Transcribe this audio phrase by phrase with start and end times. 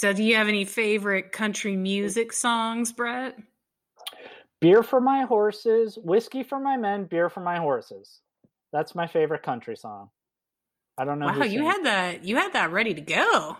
[0.00, 3.38] So, do you have any favorite country music songs, Brett?
[4.58, 8.22] Beer for my horses, whiskey for my men, beer for my horses.
[8.72, 10.08] That's my favorite country song.
[10.96, 11.26] I don't know.
[11.26, 12.24] Wow, you had that.
[12.24, 13.58] You had that ready to go.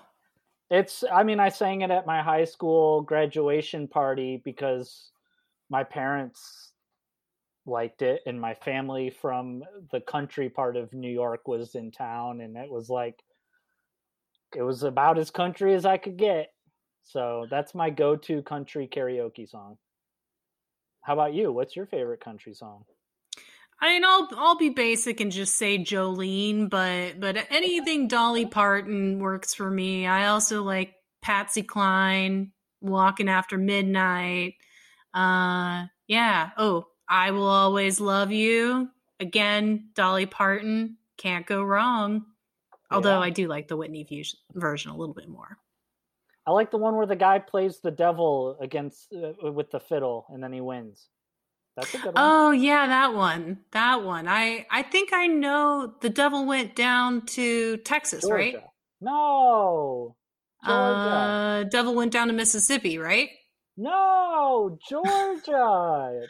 [0.71, 1.05] It's.
[1.13, 5.11] I mean, I sang it at my high school graduation party because
[5.69, 6.73] my parents
[7.67, 9.63] liked it, and my family from
[9.93, 13.23] the country part of New York was in town, and it was like
[14.55, 16.53] it was about as country as I could get.
[17.03, 19.79] So that's my go-to country karaoke song.
[21.03, 21.53] How about you?
[21.53, 22.85] What's your favorite country song?
[23.81, 29.19] I mean, I'll I'll be basic and just say Jolene, but but anything Dolly Parton
[29.19, 30.07] works for me.
[30.07, 34.55] I also like Patsy Cline, Walking After Midnight.
[35.15, 36.51] Uh, yeah.
[36.59, 38.91] Oh, I will always love you.
[39.19, 42.27] Again, Dolly Parton can't go wrong.
[42.91, 43.27] Although yeah.
[43.27, 44.07] I do like the Whitney
[44.53, 45.59] version a little bit more.
[46.47, 50.27] I like the one where the guy plays the devil against uh, with the fiddle
[50.31, 51.09] and then he wins.
[51.77, 52.15] That's a good one.
[52.17, 53.59] Oh yeah, that one.
[53.73, 54.27] That one.
[54.27, 58.35] I I think I know the devil went down to Texas, Georgia.
[58.35, 58.57] right?
[59.01, 60.17] No.
[60.65, 60.77] Georgia.
[60.77, 63.31] Uh, devil went down to Mississippi, right?
[63.77, 65.47] No, Georgia.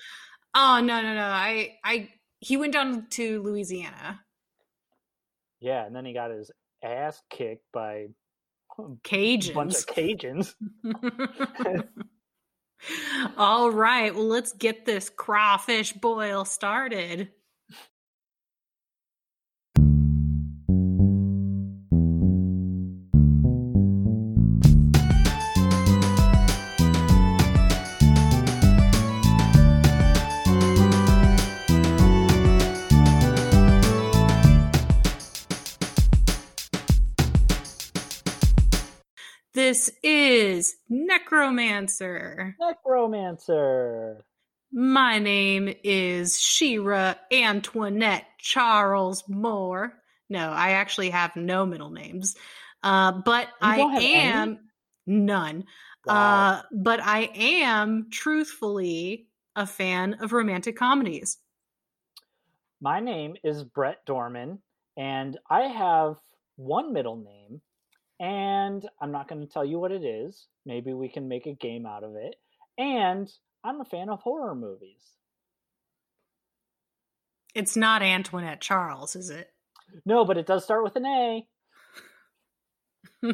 [0.54, 1.24] oh no no no!
[1.24, 4.20] I I he went down to Louisiana.
[5.60, 6.50] Yeah, and then he got his
[6.82, 8.06] ass kicked by
[8.78, 9.50] Cajuns.
[9.50, 10.54] A bunch of Cajuns.
[13.36, 17.30] All right, well, let's get this crawfish boil started.
[39.70, 42.56] This is Necromancer.
[42.58, 44.24] Necromancer.
[44.72, 49.92] My name is Shira Antoinette Charles Moore.
[50.28, 52.34] No, I actually have no middle names.
[52.82, 54.58] Uh, but I am any?
[55.06, 55.64] none.
[56.04, 56.14] Wow.
[56.14, 61.38] Uh, but I am truthfully a fan of romantic comedies.
[62.80, 64.58] My name is Brett Dorman,
[64.96, 66.16] and I have
[66.56, 67.60] one middle name
[68.20, 70.46] and I'm not going to tell you what it is.
[70.66, 72.36] Maybe we can make a game out of it.
[72.76, 73.32] And
[73.64, 75.02] I'm a fan of horror movies.
[77.54, 79.50] It's not Antoinette Charles, is it?
[80.04, 81.46] No, but it does start with an A.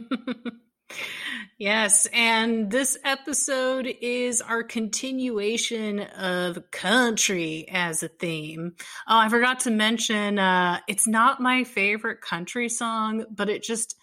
[1.58, 8.74] yes, and this episode is our continuation of country as a theme.
[9.06, 13.96] Oh, I forgot to mention uh it's not my favorite country song, but it just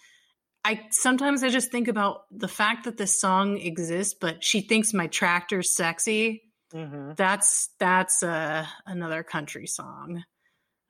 [0.64, 4.94] I sometimes I just think about the fact that this song exists, but she thinks
[4.94, 6.42] my tractor's sexy.
[6.72, 7.12] Mm-hmm.
[7.16, 10.24] That's that's uh, another country song.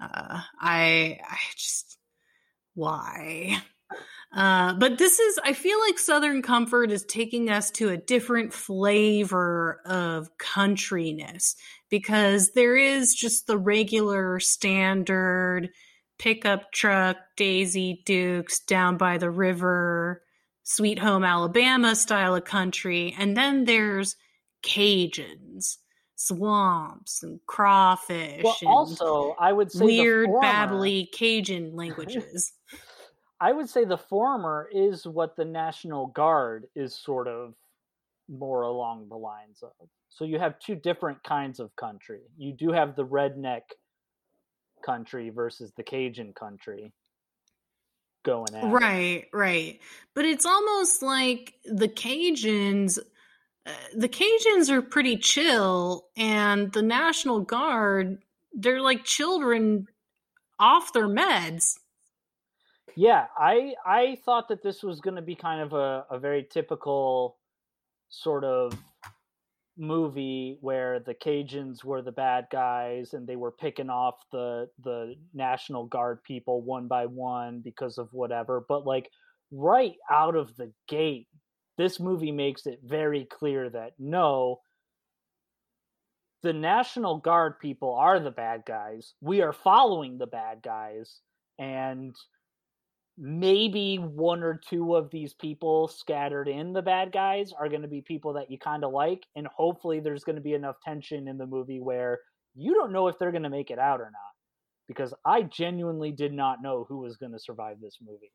[0.01, 1.99] Uh, I I just
[2.75, 3.63] why.
[4.33, 8.53] Uh, but this is I feel like Southern Comfort is taking us to a different
[8.53, 11.55] flavor of countryness
[11.89, 15.71] because there is just the regular standard
[16.19, 20.23] pickup truck, Daisy Dukes down by the river,
[20.63, 23.15] Sweet Home Alabama style of country.
[23.19, 24.17] And then there's
[24.63, 25.79] Cajuns,
[26.17, 28.43] swamps, and crawfish.
[28.43, 32.53] Well, and also, I would say weird, former, babbly Cajun languages.
[33.41, 37.55] I would say the former is what the National Guard is sort of
[38.29, 39.89] more along the lines of.
[40.09, 42.21] So you have two different kinds of country.
[42.39, 43.63] You do have the redneck
[44.85, 46.93] country versus the Cajun country
[48.25, 49.29] going at right it.
[49.33, 49.81] right
[50.15, 52.99] but it's almost like the cajuns
[53.67, 58.19] uh, the cajuns are pretty chill and the national guard
[58.55, 59.87] they're like children
[60.59, 61.79] off their meds
[62.97, 66.47] yeah i i thought that this was going to be kind of a, a very
[66.49, 67.37] typical
[68.09, 68.75] sort of
[69.77, 75.15] movie where the Cajuns were the bad guys and they were picking off the the
[75.33, 78.65] National Guard people one by one because of whatever.
[78.69, 79.11] But like
[79.51, 81.27] right out of the gate,
[81.77, 84.61] this movie makes it very clear that no,
[86.43, 89.15] the National Guard people are the bad guys.
[89.21, 91.21] We are following the bad guys
[91.59, 92.15] and
[93.17, 97.89] maybe one or two of these people scattered in the bad guys are going to
[97.89, 101.29] be people that you kind of like and hopefully there's going to be enough tension
[101.29, 102.19] in the movie where
[102.57, 104.33] you don't know if they're going to make it out or not
[104.89, 108.33] because i genuinely did not know who was going to survive this movie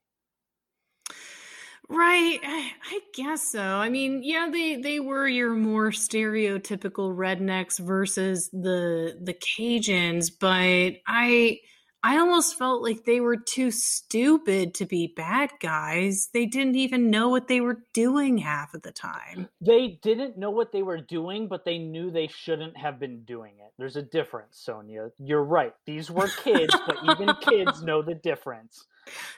[1.91, 3.61] Right, I, I guess so.
[3.63, 11.01] I mean, yeah, they they were your more stereotypical rednecks versus the the Cajuns, but
[11.07, 11.57] I
[12.01, 16.29] I almost felt like they were too stupid to be bad guys.
[16.33, 19.49] They didn't even know what they were doing half of the time.
[19.59, 23.55] They didn't know what they were doing, but they knew they shouldn't have been doing
[23.59, 23.73] it.
[23.77, 25.11] There's a difference, Sonia.
[25.19, 25.73] You're right.
[25.85, 28.85] These were kids, but even kids know the difference.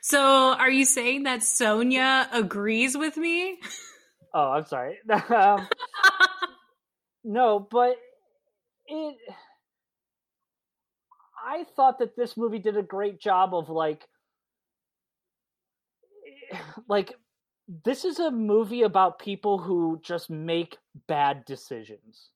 [0.02, 3.58] So, are you saying that Sonia agrees with me?
[4.34, 5.00] Oh, I'm sorry.
[5.30, 5.68] um,
[7.24, 7.96] no, but
[8.88, 9.16] it
[11.44, 14.08] I thought that this movie did a great job of like
[16.88, 17.14] like
[17.86, 20.78] this is a movie about people who just make
[21.08, 22.30] bad decisions.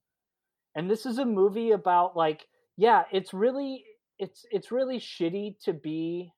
[0.76, 2.48] And this is a movie about like
[2.78, 3.86] yeah, it's really
[4.20, 6.34] it's it's really shitty to be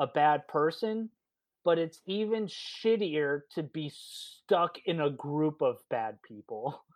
[0.00, 1.10] a bad person,
[1.64, 6.82] but it's even shittier to be stuck in a group of bad people.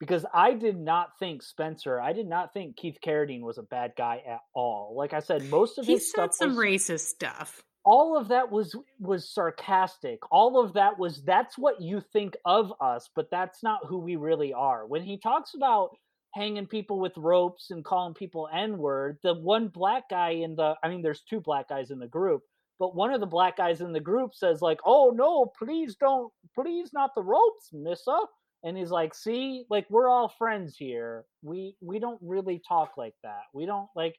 [0.00, 3.92] because I did not think Spencer, I did not think Keith Carradine was a bad
[3.96, 4.94] guy at all.
[4.96, 7.62] Like I said, most of he his said stuff some was, racist stuff.
[7.84, 10.20] all of that was was sarcastic.
[10.30, 14.16] All of that was that's what you think of us, but that's not who we
[14.16, 14.86] really are.
[14.86, 15.90] When he talks about
[16.34, 20.88] hanging people with ropes and calling people N-word, the one black guy in the I
[20.88, 22.42] mean there's two black guys in the group,
[22.78, 26.32] but one of the black guys in the group says like, "Oh no, please don't
[26.54, 28.18] please not the ropes, missa."
[28.64, 31.24] And he's like see like we're all friends here.
[31.42, 33.42] We we don't really talk like that.
[33.52, 34.16] We don't like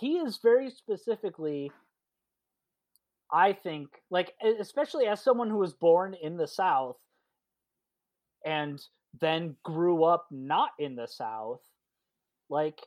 [0.00, 1.70] he is very specifically
[3.32, 6.96] i think like especially as someone who was born in the south
[8.44, 8.80] and
[9.20, 11.60] then grew up not in the south
[12.48, 12.80] like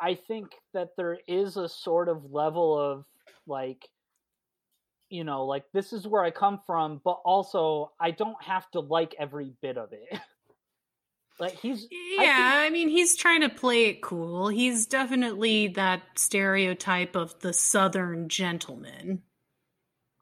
[0.00, 3.04] i think that there is a sort of level of
[3.46, 3.86] like
[5.08, 8.80] you know, like this is where I come from, but also I don't have to
[8.80, 10.20] like every bit of it.
[11.40, 14.48] like he's Yeah, I, think, I, mean he's trying to play it cool.
[14.48, 19.22] He's definitely that stereotype of the southern gentleman.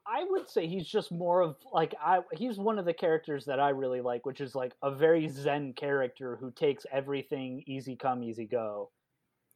[0.07, 3.59] I would say he's just more of like I he's one of the characters that
[3.59, 8.23] I really like, which is like a very zen character who takes everything easy come
[8.23, 8.91] easy go.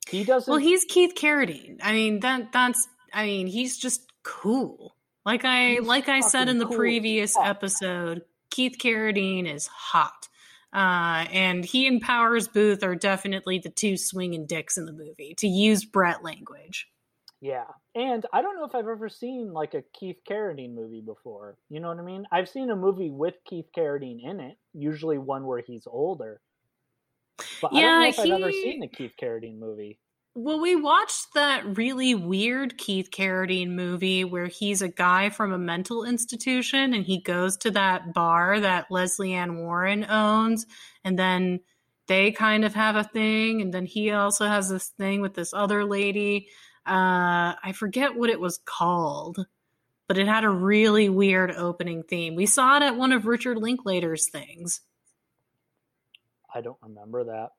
[0.09, 1.77] He doesn't Well, he's Keith Carradine.
[1.83, 4.95] I mean that that's I mean, he's just cool.
[5.25, 10.27] Like I He's like I said in the cool previous episode, Keith Carradine is hot.
[10.71, 15.33] Uh, and he and Powers Boothe are definitely the two swinging dicks in the movie,
[15.39, 16.87] to use Brett language.
[17.41, 21.57] Yeah, and I don't know if I've ever seen like a Keith Carradine movie before.
[21.69, 22.25] You know what I mean?
[22.31, 26.41] I've seen a movie with Keith Carradine in it, usually one where he's older.
[27.61, 28.21] But yeah, I don't know if he...
[28.33, 29.99] I've ever seen a Keith Carradine movie.
[30.41, 35.57] Well, we watched that really weird Keith Carradine movie where he's a guy from a
[35.57, 40.65] mental institution and he goes to that bar that Lesley Ann Warren owns,
[41.03, 41.59] and then
[42.07, 45.53] they kind of have a thing, and then he also has this thing with this
[45.53, 46.47] other lady.
[46.87, 49.45] Uh, I forget what it was called,
[50.07, 52.35] but it had a really weird opening theme.
[52.35, 54.79] We saw it at one of Richard Linklater's things.
[56.55, 57.49] I don't remember that.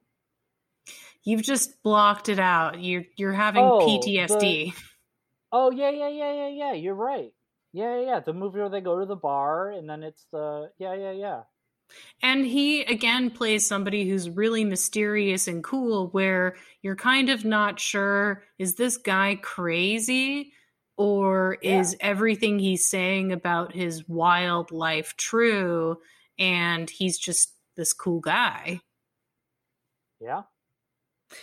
[1.24, 2.82] You've just blocked it out.
[2.82, 4.40] You're you're having oh, PTSD.
[4.40, 4.72] The,
[5.52, 6.72] oh yeah, yeah, yeah, yeah, yeah.
[6.72, 7.32] You're right.
[7.72, 8.20] Yeah, yeah, yeah.
[8.20, 11.42] The movie where they go to the bar and then it's the yeah, yeah, yeah.
[12.22, 17.80] And he again plays somebody who's really mysterious and cool, where you're kind of not
[17.80, 20.52] sure is this guy crazy
[20.96, 21.80] or yeah.
[21.80, 25.98] is everything he's saying about his wild life true
[26.38, 28.80] and he's just this cool guy.
[30.20, 30.42] Yeah.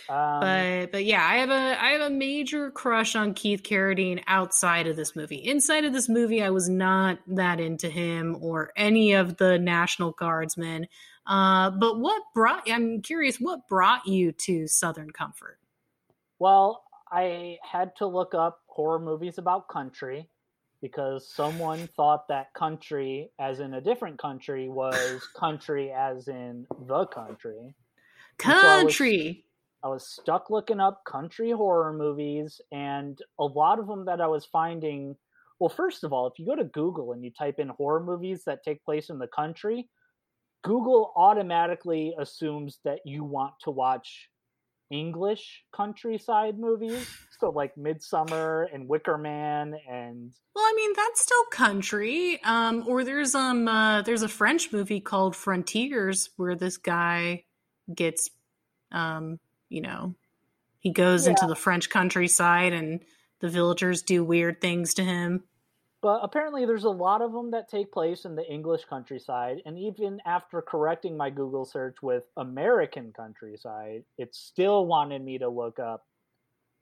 [0.08, 4.22] Um, but but yeah, I have a I have a major crush on Keith Carradine
[4.26, 5.36] outside of this movie.
[5.36, 10.12] Inside of this movie, I was not that into him or any of the National
[10.12, 10.88] Guardsmen.
[11.26, 12.70] Uh, but what brought?
[12.70, 15.58] I'm curious, what brought you to Southern Comfort?
[16.38, 20.28] Well, I had to look up horror movies about country
[20.80, 27.06] because someone thought that country, as in a different country, was country as in the
[27.06, 27.74] country.
[28.38, 29.44] Country.
[29.82, 34.26] I was stuck looking up country horror movies, and a lot of them that I
[34.26, 35.16] was finding.
[35.60, 38.44] Well, first of all, if you go to Google and you type in horror movies
[38.44, 39.88] that take place in the country,
[40.62, 44.28] Google automatically assumes that you want to watch
[44.90, 47.08] English countryside movies.
[47.38, 52.40] So like Midsummer and Wicker Man and Well, I mean that's still country.
[52.42, 57.44] Um or there's um uh, there's a French movie called Frontiers where this guy
[57.94, 58.30] gets
[58.90, 60.14] um you know,
[60.78, 61.30] he goes yeah.
[61.30, 63.00] into the French countryside and
[63.40, 65.44] the villagers do weird things to him.
[66.00, 69.62] But apparently, there's a lot of them that take place in the English countryside.
[69.66, 75.48] And even after correcting my Google search with American countryside, it still wanted me to
[75.48, 76.06] look up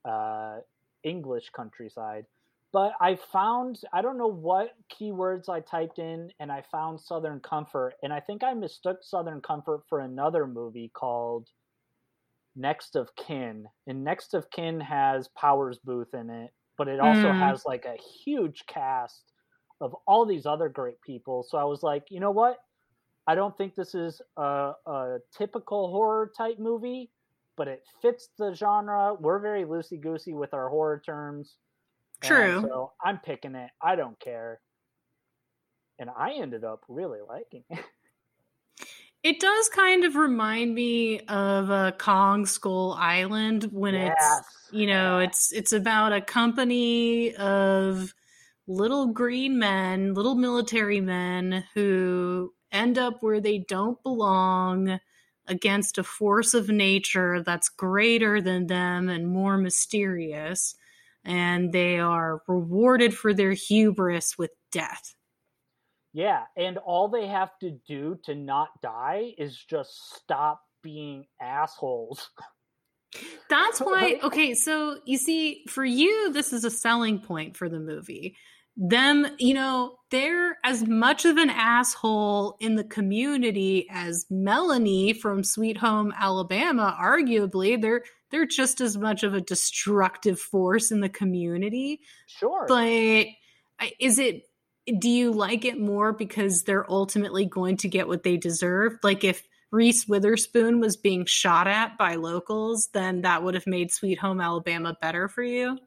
[0.05, 0.59] uh,
[1.03, 2.27] English countryside.
[2.73, 7.41] But I found, I don't know what keywords I typed in, and I found Southern
[7.41, 7.95] Comfort.
[8.03, 11.49] And I think I mistook Southern Comfort for another movie called
[12.57, 13.67] Next of Kin.
[13.87, 17.39] And Next of Kin has Powers boothe in it but it also mm.
[17.39, 19.33] has like a huge cast
[19.81, 21.45] of all these other great people.
[21.49, 22.59] So I was like, you know what?
[23.27, 27.11] I don't think this is a, a typical horror type movie,
[27.57, 29.15] but it fits the genre.
[29.19, 31.57] We're very loosey goosey with our horror terms.
[32.23, 32.65] True.
[32.67, 33.71] so I'm picking it.
[33.83, 34.61] I don't care.
[35.99, 37.85] And I ended up really liking it.
[39.23, 44.15] It does kind of remind me of a uh, Kong Skull Island when yes.
[44.19, 48.15] it's you know it's it's about a company of
[48.69, 55.01] little green men, little military men who end up where they don't belong
[55.49, 60.75] against a force of nature that's greater than them and more mysterious
[61.27, 65.15] and they are rewarded for their hubris with death.
[66.17, 72.31] Yeah, and all they have to do to not die is just stop being assholes.
[73.51, 77.79] That's why okay, so you see for you this is a selling point for the
[77.79, 78.35] movie.
[78.79, 85.45] Them, you know, they're as much of an asshole in the community as Melanie from
[85.45, 87.79] Sweet Home Alabama arguably.
[87.79, 92.01] They're they're just as much of a destructive force in the community.
[92.27, 92.65] Sure.
[92.67, 93.27] But
[94.01, 94.46] is it
[94.99, 98.99] do you like it more because they're ultimately going to get what they deserve?
[99.03, 103.91] Like if Reese Witherspoon was being shot at by locals, then that would have made
[103.91, 105.79] Sweet Home Alabama better for you.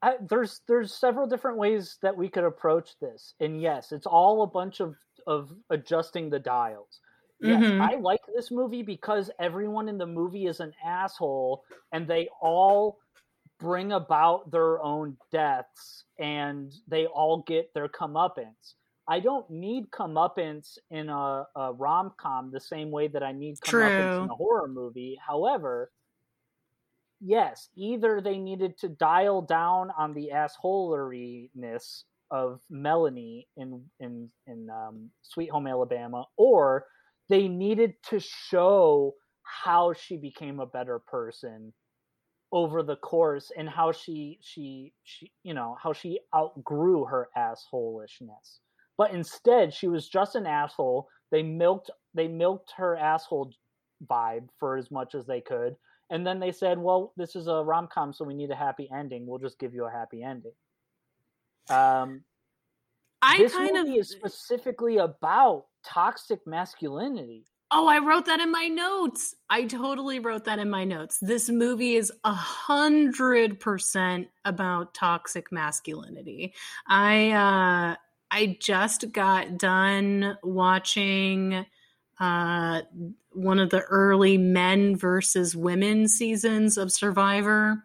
[0.00, 4.42] I, there's there's several different ways that we could approach this, and yes, it's all
[4.42, 7.00] a bunch of of adjusting the dials.
[7.40, 7.82] Yes, mm-hmm.
[7.82, 12.98] I like this movie because everyone in the movie is an asshole, and they all
[13.58, 18.74] bring about their own deaths and they all get their comeuppance.
[19.08, 23.56] I don't need comeuppance in a, a rom com the same way that I need
[23.56, 24.22] comeuppance True.
[24.24, 25.18] in a horror movie.
[25.26, 25.90] However,
[27.20, 34.68] yes, either they needed to dial down on the assholeriness of Melanie in in in
[34.68, 36.84] um, Sweet Home Alabama, or
[37.30, 41.72] they needed to show how she became a better person
[42.52, 48.60] over the course and how she she she you know how she outgrew her assholishness.
[48.96, 51.08] But instead she was just an asshole.
[51.30, 53.52] They milked they milked her asshole
[54.06, 55.76] vibe for as much as they could.
[56.10, 59.26] And then they said well this is a rom-com so we need a happy ending.
[59.26, 60.52] We'll just give you a happy ending.
[61.68, 62.22] Um
[63.20, 68.50] I this kind movie of is specifically about toxic masculinity Oh, I wrote that in
[68.50, 69.34] my notes.
[69.50, 71.18] I totally wrote that in my notes.
[71.20, 76.54] This movie is a hundred percent about toxic masculinity.
[76.86, 77.96] I uh
[78.30, 81.66] I just got done watching
[82.18, 82.82] uh
[83.32, 87.84] one of the early men versus women seasons of Survivor.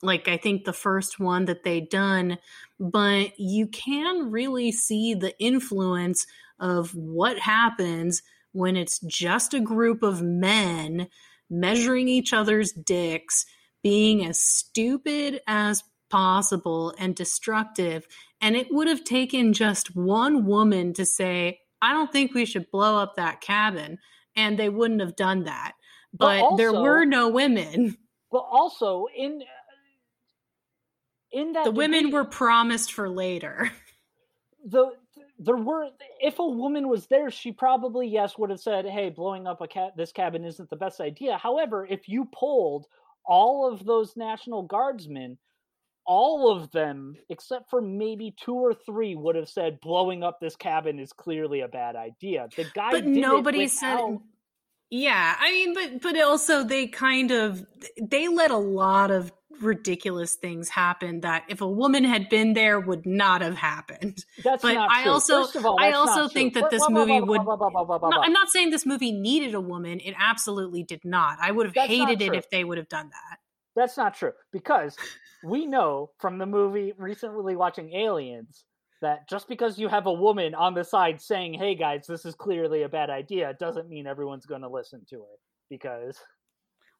[0.00, 2.38] Like I think the first one that they'd done,
[2.80, 6.26] but you can really see the influence
[6.58, 11.08] of what happens when it's just a group of men
[11.50, 13.46] measuring each other's dicks,
[13.82, 18.06] being as stupid as possible and destructive.
[18.40, 22.70] And it would have taken just one woman to say, I don't think we should
[22.70, 23.98] blow up that cabin.
[24.36, 25.72] And they wouldn't have done that.
[26.12, 27.96] But, but also, there were no women.
[28.30, 29.42] But also, in
[31.30, 33.70] in that the degree, women were promised for later.
[34.64, 34.92] The
[35.38, 35.88] there were
[36.20, 39.68] if a woman was there she probably yes would have said hey blowing up a
[39.68, 41.36] cat this cabin isn't the best idea.
[41.36, 42.86] However if you polled
[43.24, 45.38] all of those national guardsmen
[46.04, 50.56] all of them except for maybe two or three would have said blowing up this
[50.56, 52.48] cabin is clearly a bad idea.
[52.56, 54.10] The guy but nobody without...
[54.10, 54.18] said
[54.90, 57.64] yeah i mean but but also they kind of
[58.00, 59.30] they let a lot of
[59.60, 64.24] ridiculous things happen that if a woman had been there would not have happened.
[64.44, 65.12] That's but not I true.
[65.12, 66.62] also all, I also think true.
[66.62, 70.00] that this movie would I'm not saying this movie needed a woman.
[70.00, 71.38] It absolutely did not.
[71.40, 73.38] I would have that's hated it if they would have done that.
[73.74, 74.96] That's not true because
[75.44, 78.64] we know from the movie recently watching Aliens
[79.00, 82.34] that just because you have a woman on the side saying, "Hey guys, this is
[82.34, 85.40] clearly a bad idea," doesn't mean everyone's going to listen to it
[85.70, 86.18] because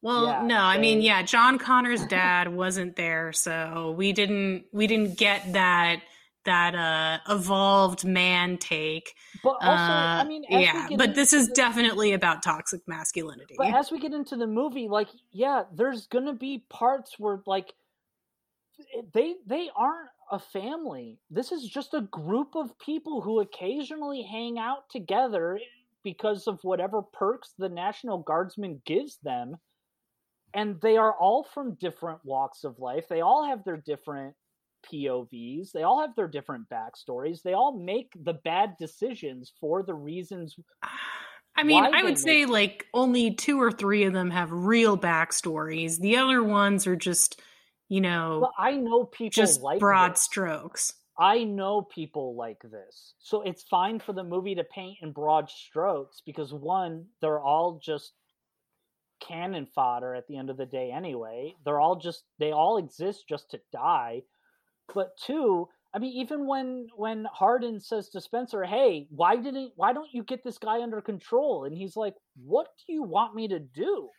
[0.02, 4.86] well, yeah, no, I mean, yeah, John Connor's dad wasn't there, so we didn't we
[4.86, 6.02] didn't get that
[6.44, 9.12] that uh evolved man take.
[9.42, 13.54] But also, uh, I mean, yeah, but this is the, definitely about toxic masculinity.
[13.58, 17.74] But as we get into the movie, like, yeah, there's gonna be parts where like
[19.12, 21.18] they they aren't a family.
[21.30, 25.58] This is just a group of people who occasionally hang out together
[26.04, 29.56] because of whatever perks the National Guardsman gives them.
[30.54, 33.06] And they are all from different walks of life.
[33.08, 34.34] They all have their different
[34.90, 35.72] POVs.
[35.72, 37.42] They all have their different backstories.
[37.42, 40.56] They all make the bad decisions for the reasons.
[41.56, 45.98] I mean, I would say like only two or three of them have real backstories.
[45.98, 47.40] The other ones are just,
[47.88, 50.22] you know, I know people just like broad this.
[50.22, 50.92] strokes.
[51.18, 53.14] I know people like this.
[53.18, 57.80] So it's fine for the movie to paint in broad strokes because one, they're all
[57.82, 58.12] just
[59.20, 61.54] cannon fodder at the end of the day anyway.
[61.64, 64.22] They're all just they all exist just to die.
[64.94, 69.92] But two, I mean even when when Hardin says to Spencer, "Hey, why didn't why
[69.92, 73.48] don't you get this guy under control?" and he's like, "What do you want me
[73.48, 74.10] to do?"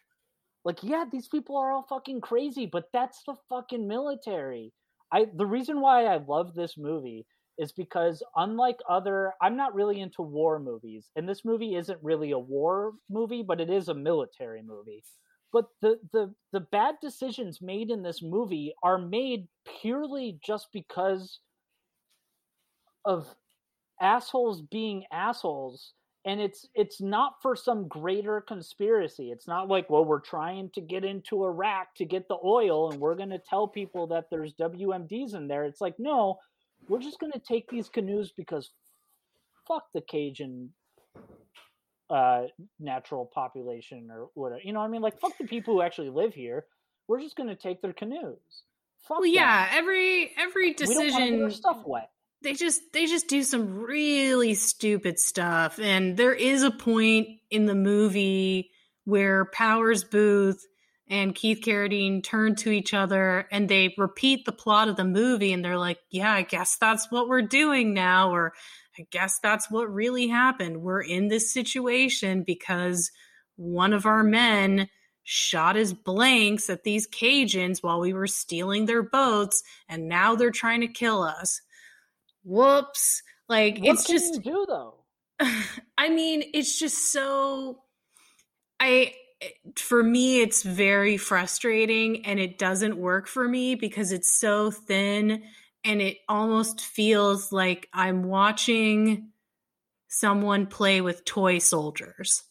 [0.66, 4.74] Like, yeah, these people are all fucking crazy, but that's the fucking military
[5.12, 7.26] I the reason why I love this movie
[7.60, 12.32] is because unlike other I'm not really into war movies and this movie isn't really
[12.32, 15.04] a war movie but it is a military movie.
[15.52, 19.48] But the the the bad decisions made in this movie are made
[19.82, 21.40] purely just because
[23.06, 23.28] of
[24.02, 25.94] assholes being assholes
[26.26, 30.82] and it's it's not for some greater conspiracy it's not like well we're trying to
[30.82, 34.54] get into iraq to get the oil and we're going to tell people that there's
[34.56, 36.38] wmds in there it's like no
[36.88, 38.72] we're just going to take these canoes because
[39.68, 40.70] fuck the cajun
[42.10, 42.44] uh
[42.80, 45.02] natural population or whatever you know what i mean?
[45.02, 46.66] Like fuck the people who actually live here.
[47.08, 48.38] We're just going to take their canoes.
[49.08, 52.10] Fuck well yeah every every decision stuff wet.
[52.42, 55.80] they just they just do some really stupid stuff.
[55.80, 58.72] And there is a point in the movie
[59.06, 60.60] where powers boothe
[61.10, 65.52] and keith carradine turn to each other and they repeat the plot of the movie
[65.52, 68.54] and they're like yeah i guess that's what we're doing now or
[68.98, 73.12] i guess that's what really happened we're in this situation because
[73.56, 74.88] one of our men
[75.24, 80.50] shot his blanks at these cajuns while we were stealing their boats and now they're
[80.50, 81.62] trying to kill us
[82.44, 83.22] whoops.
[83.48, 84.96] Like what it's just do though.
[85.98, 87.80] I mean, it's just so
[88.80, 89.14] I
[89.76, 95.44] for me it's very frustrating and it doesn't work for me because it's so thin
[95.84, 99.30] and it almost feels like I'm watching
[100.10, 102.44] someone play with toy soldiers.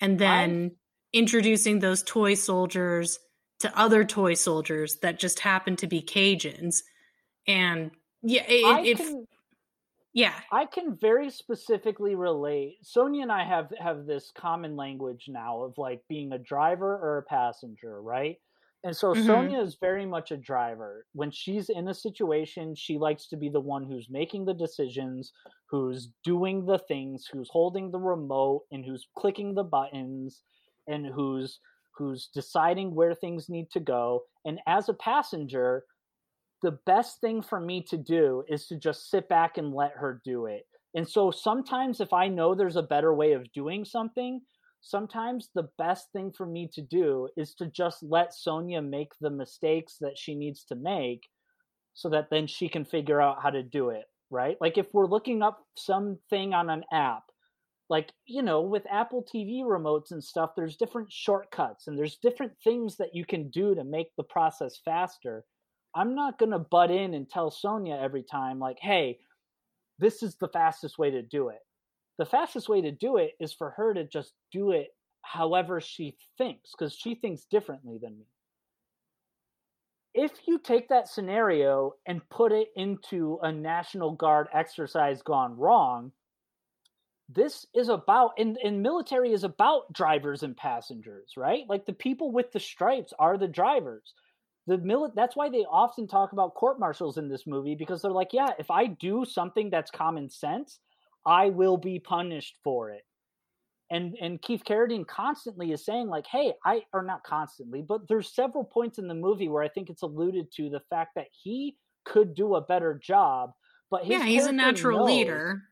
[0.00, 1.18] And then I...
[1.18, 3.18] introducing those toy soldiers
[3.60, 6.82] to other toy soldiers that just happen to be Cajuns
[7.46, 7.90] and
[8.22, 9.26] yeah, if can,
[10.14, 12.78] yeah, I can very specifically relate.
[12.82, 17.18] Sonia and I have have this common language now of like being a driver or
[17.18, 18.36] a passenger, right?
[18.84, 19.26] And so mm-hmm.
[19.26, 21.06] Sonia is very much a driver.
[21.14, 25.32] When she's in a situation, she likes to be the one who's making the decisions,
[25.68, 30.42] who's doing the things, who's holding the remote and who's clicking the buttons
[30.86, 31.58] and who's
[31.96, 34.22] who's deciding where things need to go.
[34.44, 35.84] And as a passenger,
[36.64, 40.22] the best thing for me to do is to just sit back and let her
[40.24, 40.66] do it.
[40.94, 44.40] And so sometimes if I know there's a better way of doing something,
[44.80, 49.28] sometimes the best thing for me to do is to just let Sonia make the
[49.28, 51.28] mistakes that she needs to make
[51.92, 54.56] so that then she can figure out how to do it, right?
[54.58, 57.24] Like if we're looking up something on an app,
[57.90, 62.52] like, you know, with Apple TV remotes and stuff, there's different shortcuts and there's different
[62.64, 65.44] things that you can do to make the process faster
[65.94, 69.18] I'm not going to butt in and tell Sonia every time, like, hey,
[69.98, 71.60] this is the fastest way to do it.
[72.18, 74.88] The fastest way to do it is for her to just do it
[75.22, 78.26] however she thinks, because she thinks differently than me.
[80.14, 86.12] If you take that scenario and put it into a National Guard exercise gone wrong,
[87.28, 92.30] this is about and, and military is about drivers and passengers right like the people
[92.30, 94.12] with the stripes are the drivers
[94.66, 98.10] the mili- that's why they often talk about court martials in this movie because they're
[98.10, 100.80] like yeah if i do something that's common sense
[101.26, 103.02] i will be punished for it.
[103.90, 108.34] And and keith carradine constantly is saying like hey i or not constantly but there's
[108.34, 111.76] several points in the movie where i think it's alluded to the fact that he
[112.04, 113.52] could do a better job
[113.90, 115.62] but yeah he's a natural knows, leader.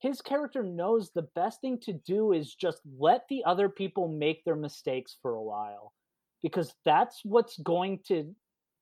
[0.00, 4.44] his character knows the best thing to do is just let the other people make
[4.44, 5.92] their mistakes for a while
[6.42, 8.34] because that's what's going to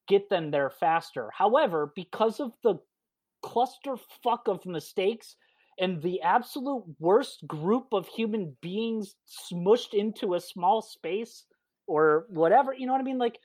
[0.08, 1.30] get them there faster.
[1.36, 2.76] However, because of the
[3.44, 5.36] clusterfuck of mistakes
[5.78, 11.44] and the absolute worst group of human beings smushed into a small space
[11.86, 12.74] or whatever.
[12.74, 13.18] You know what I mean?
[13.18, 13.38] Like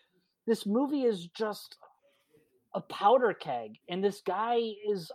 [0.48, 1.78] this movie is just
[2.76, 4.58] a powder keg, and this guy
[4.90, 5.12] is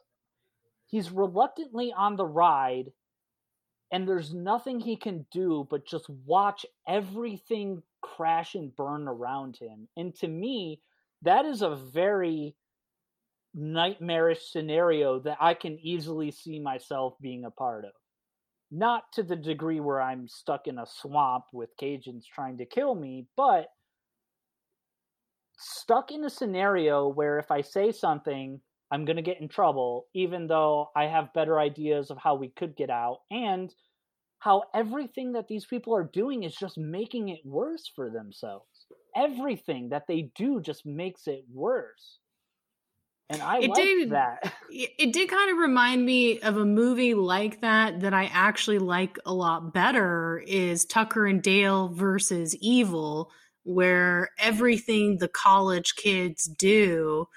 [0.87, 2.92] he's reluctantly on the ride,
[3.90, 9.88] and there's nothing he can do but just watch everything crash and burn around him.
[9.96, 10.80] And to me,
[11.22, 12.54] that is a very
[13.54, 17.92] nightmarish scenario that I can easily see myself being a part of.
[18.70, 22.94] Not to the degree where I'm stuck in a swamp with Cajuns trying to kill
[22.94, 23.68] me, but
[25.56, 30.06] stuck in a scenario where if I say something, I'm going to get in trouble,
[30.14, 33.74] even though I have better ideas of how we could get out, and
[34.38, 38.87] how everything that these people are doing is just making it worse for themselves.
[39.16, 42.18] Everything that they do just makes it worse
[43.31, 44.53] and I it did that.
[44.70, 49.18] It did kind of remind me of a movie like that that I actually like
[49.24, 53.31] a lot better is Tucker and Dale versus Evil,
[53.64, 57.29] where everything the college kids do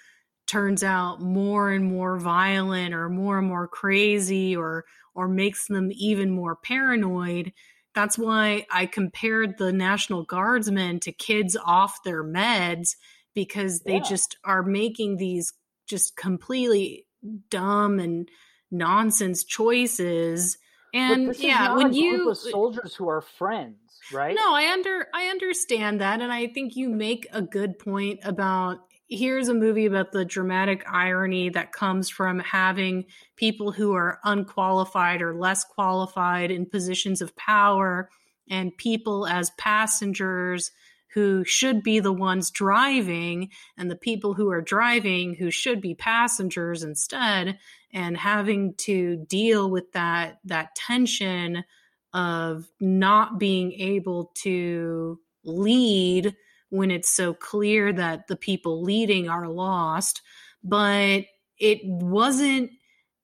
[0.51, 4.83] turns out more and more violent or more and more crazy or
[5.15, 7.53] or makes them even more paranoid.
[7.95, 12.95] That's why I compared the National Guardsmen to kids off their meds
[13.33, 14.03] because they yeah.
[14.03, 15.53] just are making these
[15.87, 17.05] just completely
[17.49, 18.29] dumb and
[18.71, 20.57] nonsense choices.
[20.93, 23.77] And yeah, when you soldiers who are friends,
[24.11, 24.35] right?
[24.35, 28.79] No, I under I understand that, and I think you make a good point about
[29.11, 35.21] here's a movie about the dramatic irony that comes from having people who are unqualified
[35.21, 38.09] or less qualified in positions of power
[38.49, 40.71] and people as passengers
[41.13, 45.93] who should be the ones driving and the people who are driving who should be
[45.93, 47.59] passengers instead
[47.93, 51.65] and having to deal with that that tension
[52.13, 56.33] of not being able to lead
[56.71, 60.23] when it's so clear that the people leading are lost
[60.63, 61.25] but
[61.59, 62.71] it wasn't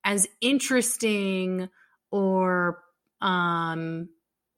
[0.05, 1.69] as interesting
[2.11, 2.83] or
[3.21, 4.09] um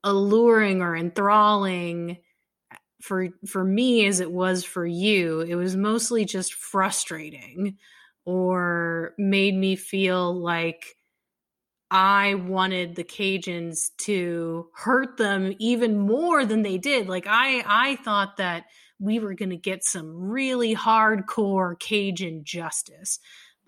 [0.04, 2.18] alluring or enthralling
[3.02, 5.42] for for me as it was for you.
[5.42, 7.78] It was mostly just frustrating
[8.26, 10.96] or made me feel like
[11.92, 17.08] I wanted the Cajuns to hurt them even more than they did.
[17.08, 18.66] Like I I thought that
[19.00, 23.20] we were going to get some really hardcore Cajun justice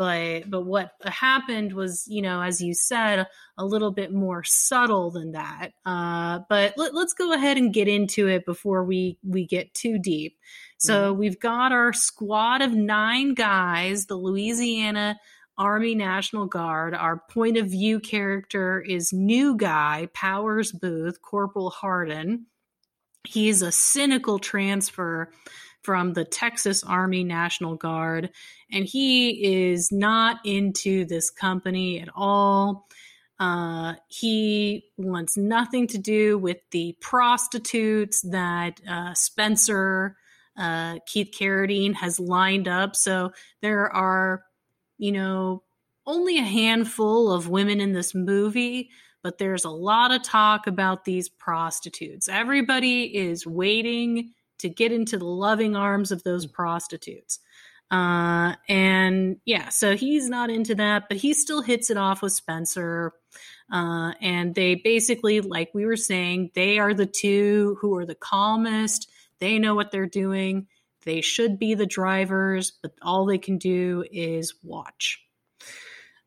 [0.02, 3.28] but but what happened was you know as you said
[3.60, 7.88] a little bit more subtle than that uh, but let, us go ahead and get
[7.88, 10.40] into it before we we get too deep
[10.80, 11.20] so mm-hmm.
[11.20, 15.20] we've got our squad of nine guys the louisiana
[15.62, 22.46] army national guard our point of view character is new guy powers boothe corporal hardin
[23.24, 25.32] he's a cynical transfer
[25.84, 28.30] from the Texas Army National Guard,
[28.72, 32.88] and he is not into this company at all.
[33.40, 40.16] Uh, he wants nothing to do with the prostitutes that uh, Spencer
[40.56, 42.96] uh, Keith Carradine has lined up.
[42.96, 44.44] So there are,
[45.02, 45.64] you know,
[46.06, 48.92] only a handful of women in this movie,
[49.24, 52.30] but there's a lot of talk about these prostitutes.
[52.30, 57.40] Everybody is waiting to get into the loving arms of those prostitutes.
[57.90, 62.32] Uh, and yeah, so he's not into that, but he still hits it off with
[62.32, 63.14] Spencer.
[63.72, 68.14] Uh, and they basically, like we were saying, they are the two who are the
[68.14, 69.10] calmest.
[69.40, 70.68] They know what they're doing.
[71.04, 75.20] They should be the drivers, but all they can do is watch.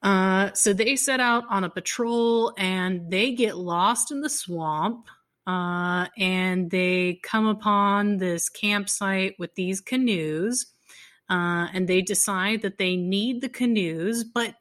[0.03, 5.07] Uh, so they set out on a patrol and they get lost in the swamp
[5.47, 10.67] uh, and they come upon this campsite with these canoes,
[11.29, 14.55] uh, and they decide that they need the canoes, but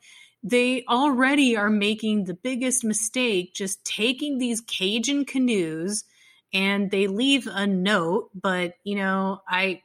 [0.43, 6.03] they already are making the biggest mistake just taking these Cajun canoes
[6.53, 9.81] and they leave a note, but you know, I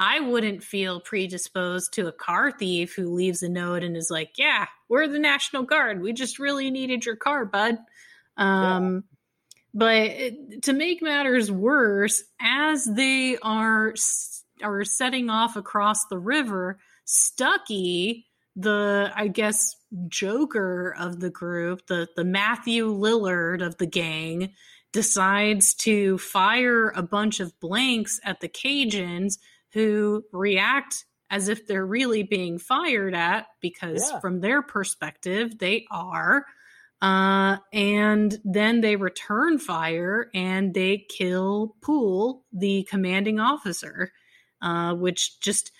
[0.00, 4.32] I wouldn't feel predisposed to a car thief who leaves a note and is like,
[4.38, 6.00] "Yeah, we're the National Guard.
[6.00, 7.76] We just really needed your car, bud."
[8.38, 9.04] Um,
[9.74, 13.94] but to make matters worse, as they are
[14.62, 19.76] are setting off across the river, Stucky, the I guess
[20.08, 24.54] Joker of the group, the the Matthew Lillard of the gang,
[24.92, 29.36] decides to fire a bunch of blanks at the Cajuns
[29.72, 34.20] who react as if they're really being fired at because Yeah.
[34.20, 36.44] from their perspective they are
[37.02, 44.12] uh, and then they return fire and they kill Poole, the commanding officer,
[44.60, 45.72] uh, which just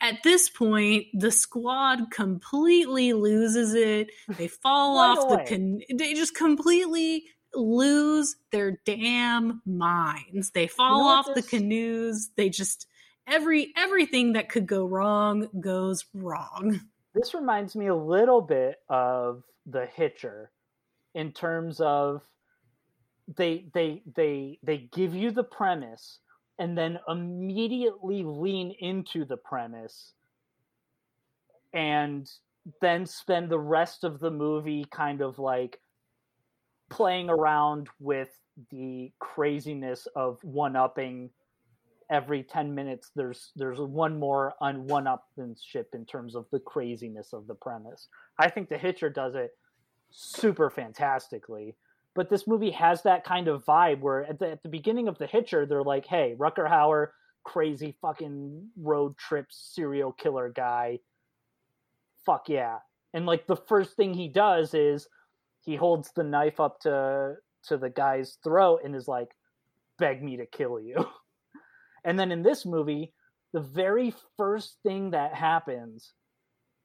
[0.00, 4.10] at this point the squad completely loses it.
[4.38, 10.52] They fall off the con- they just completely lose their damn minds.
[10.52, 12.30] They fall off the canoes.
[12.36, 12.86] They just
[13.26, 16.80] every everything that could go wrong goes wrong.
[17.14, 20.50] this reminds me a little bit of the hitcher
[21.14, 22.22] in terms of
[23.36, 26.20] they they they they give you the premise
[26.58, 30.12] and then immediately lean into the premise
[31.72, 32.30] and
[32.80, 35.80] then spend the rest of the movie kind of like
[36.88, 38.30] playing around with
[38.70, 41.30] the craziness of one upping
[42.10, 47.32] every 10 minutes there's there's one more on one upmanship in terms of the craziness
[47.32, 48.08] of the premise.
[48.38, 49.50] I think the hitcher does it
[50.10, 51.74] super fantastically
[52.14, 55.18] but this movie has that kind of vibe where at the, at the beginning of
[55.18, 57.08] the hitcher they're like hey rutger hauer
[57.46, 60.98] crazy fucking road trip serial killer guy.
[62.26, 62.78] Fuck yeah.
[63.14, 65.06] And like the first thing he does is
[65.64, 67.36] he holds the knife up to
[67.68, 69.28] to the guy's throat and is like
[69.98, 70.96] beg me to kill you
[72.06, 73.12] and then in this movie
[73.52, 76.12] the very first thing that happens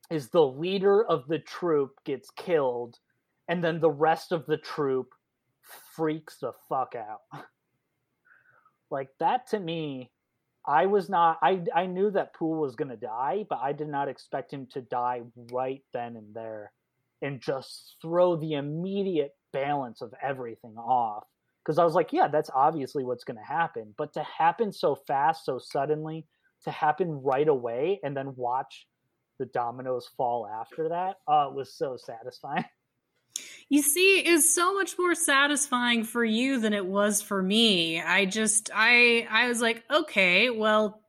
[0.09, 2.97] is the leader of the troop gets killed
[3.47, 5.07] and then the rest of the troop
[5.95, 7.21] freaks the fuck out.
[8.91, 10.11] Like that to me
[10.65, 13.87] i was not i i knew that poole was going to die but i did
[13.87, 16.71] not expect him to die right then and there
[17.21, 21.23] and just throw the immediate balance of everything off
[21.63, 24.95] because i was like yeah that's obviously what's going to happen but to happen so
[25.07, 26.25] fast so suddenly
[26.63, 28.87] to happen right away and then watch
[29.39, 32.65] the dominoes fall after that uh, was so satisfying
[33.69, 38.01] You see, it's so much more satisfying for you than it was for me.
[38.01, 41.00] I just I I was like, okay, well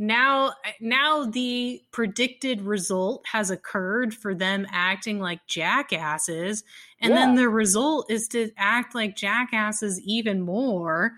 [0.00, 6.64] now now the predicted result has occurred for them acting like jackasses
[7.00, 11.12] and then the result is to act like jackasses even more.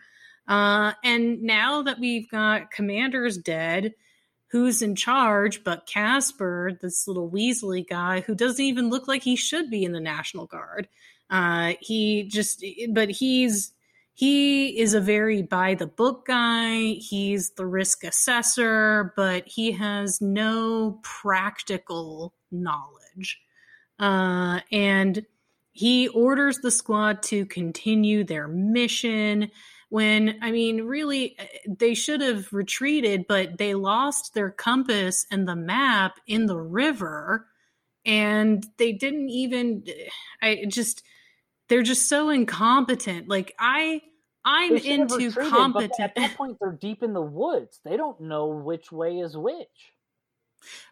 [0.49, 3.95] Uh and now that we've got commanders dead,
[4.49, 9.37] who's in charge but Casper, this little Weasley guy who doesn't even look like he
[9.37, 10.89] should be in the National Guard.
[11.31, 13.73] Uh, he just, but he's
[14.15, 16.97] he is a very by the book guy.
[16.99, 23.41] He's the risk assessor, but he has no practical knowledge.
[23.99, 25.25] Uh, and
[25.73, 29.51] he orders the squad to continue their mission
[29.89, 35.49] when i mean really uh, they should have retreated but they lost their compass and
[35.49, 37.47] the map in the river
[38.05, 39.85] and they didn't even
[40.43, 41.03] i just
[41.73, 43.29] they're just so incompetent.
[43.29, 44.03] Like i
[44.45, 47.81] i'm They should have into retreated, competent at that point they're deep in the woods.
[47.83, 49.95] They don't know which way is which.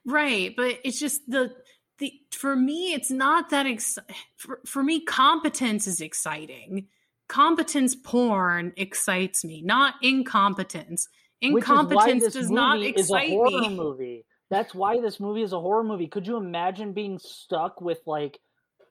[0.06, 1.52] Right but it's just the
[1.98, 3.98] the for me it's not that ex-
[4.36, 6.86] for, for me competence is exciting.
[7.28, 11.08] Competence porn excites me not incompetence.
[11.42, 13.76] Which is why incompetence does not movie is a excite me.
[13.76, 14.24] movie.
[14.48, 16.06] That's why this movie is a horror movie.
[16.06, 18.40] Could you imagine being stuck with like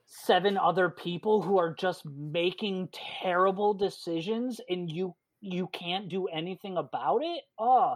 [0.10, 2.89] seven other people who are just making
[3.22, 7.95] terrible decisions and you you can't do anything about it oh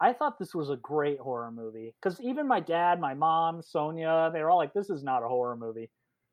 [0.00, 4.30] i thought this was a great horror movie because even my dad my mom sonia
[4.32, 5.90] they were all like this is not a horror movie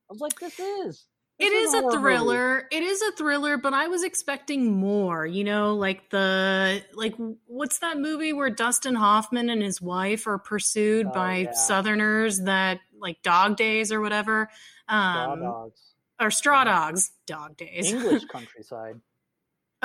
[0.10, 1.08] i was like this is
[1.40, 2.68] It This is a a horror movie." thriller.
[2.72, 5.26] It is a thriller, but I was expecting more.
[5.26, 7.16] You know, like the like
[7.48, 11.52] what's that movie where Dustin Hoffman and his wife are pursued Oh, by yeah.
[11.52, 14.50] Southerners that like Dog Days or whatever,
[14.88, 15.82] Straw um, dogs
[16.20, 16.64] or Straw.
[16.64, 17.92] Dogs, Dog Days.
[17.92, 19.02] english countryside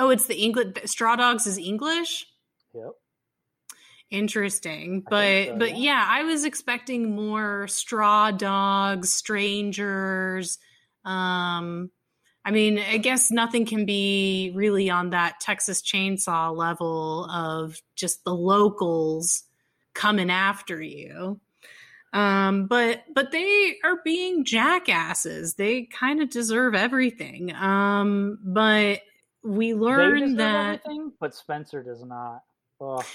[0.01, 2.27] oh, it's the English Straw Dogs is English.
[2.73, 2.93] yep
[4.09, 5.77] Interesting, but so, but yeah.
[5.77, 10.57] yeah, I was expecting more straw dogs, strangers.
[11.05, 11.91] Um,
[12.43, 18.25] I mean, I guess nothing can be really on that Texas Chainsaw level of just
[18.25, 19.43] the locals
[19.93, 21.39] coming after you.
[22.13, 25.55] Um, but but they are being jackasses.
[25.55, 27.53] They kind of deserve everything.
[27.55, 29.01] Um, but
[29.43, 30.83] we learn that
[31.19, 32.43] but spencer does not
[32.81, 33.05] Ugh.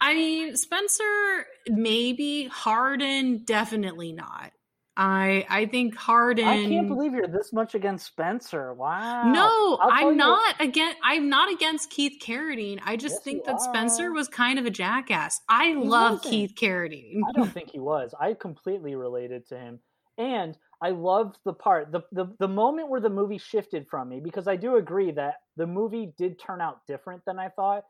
[0.00, 2.46] I mean, Spencer, maybe.
[2.46, 4.52] Hardin, definitely not.
[4.96, 6.46] I I think Hardin.
[6.46, 8.74] I can't believe you're this much against Spencer.
[8.74, 9.24] Wow.
[9.32, 10.98] No, I'm not against.
[11.02, 12.78] I'm not against Keith Carradine.
[12.84, 13.58] I just yes, think that are.
[13.60, 15.40] Spencer was kind of a jackass.
[15.48, 16.30] I he love wasn't.
[16.30, 17.20] Keith Carradine.
[17.26, 18.14] I don't think he was.
[18.20, 19.80] I completely related to him,
[20.18, 24.20] and I loved the part the, the the moment where the movie shifted from me
[24.20, 27.84] because I do agree that the movie did turn out different than I thought.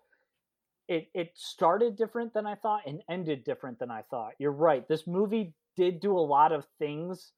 [0.87, 4.35] It it started different than I thought and ended different than I thought.
[4.39, 4.87] You're right.
[4.87, 7.33] This movie did do a lot of things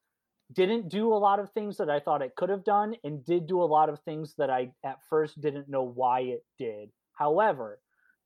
[0.53, 3.47] didn't do a lot of things that I thought it could have done and did
[3.47, 6.89] do a lot of things that I at first didn't know why it did.
[7.13, 7.79] However,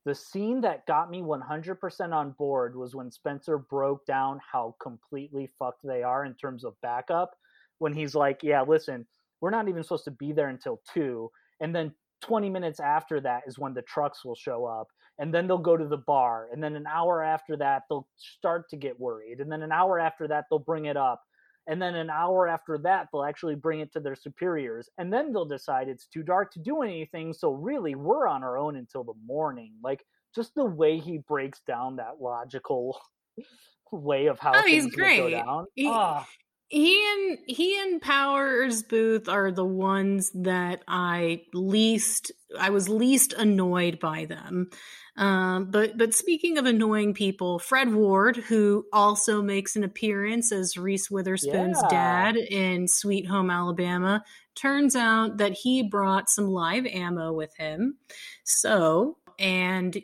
[0.04, 5.48] the scene that got me 100% on board was when Spencer broke down how completely
[5.58, 7.34] fucked they are in terms of backup
[7.78, 9.06] when he's like, "Yeah, listen,
[9.40, 13.44] we're not even supposed to be there until 2." And then 20 minutes after that
[13.46, 14.88] is when the trucks will show up
[15.20, 18.68] and then they'll go to the bar and then an hour after that they'll start
[18.70, 21.22] to get worried and then an hour after that they'll bring it up
[21.66, 25.32] and then an hour after that they'll actually bring it to their superiors and then
[25.32, 29.04] they'll decide it's too dark to do anything so really we're on our own until
[29.04, 29.74] the morning.
[29.82, 30.04] Like
[30.34, 32.98] just the way he breaks down that logical
[33.92, 35.18] way of how oh, things he's great.
[35.18, 35.66] go down.
[35.74, 36.24] He, oh
[36.70, 43.32] he and he and Powers Boothe are the ones that I least I was least
[43.32, 44.70] annoyed by them.
[45.16, 50.76] Um, but but speaking of annoying people, Fred Ward, who also makes an appearance as
[50.76, 51.88] Reese Witherspoon's yeah.
[51.90, 54.22] dad in Sweet Home Alabama,
[54.54, 57.98] turns out that he brought some live ammo with him.
[58.44, 60.00] So and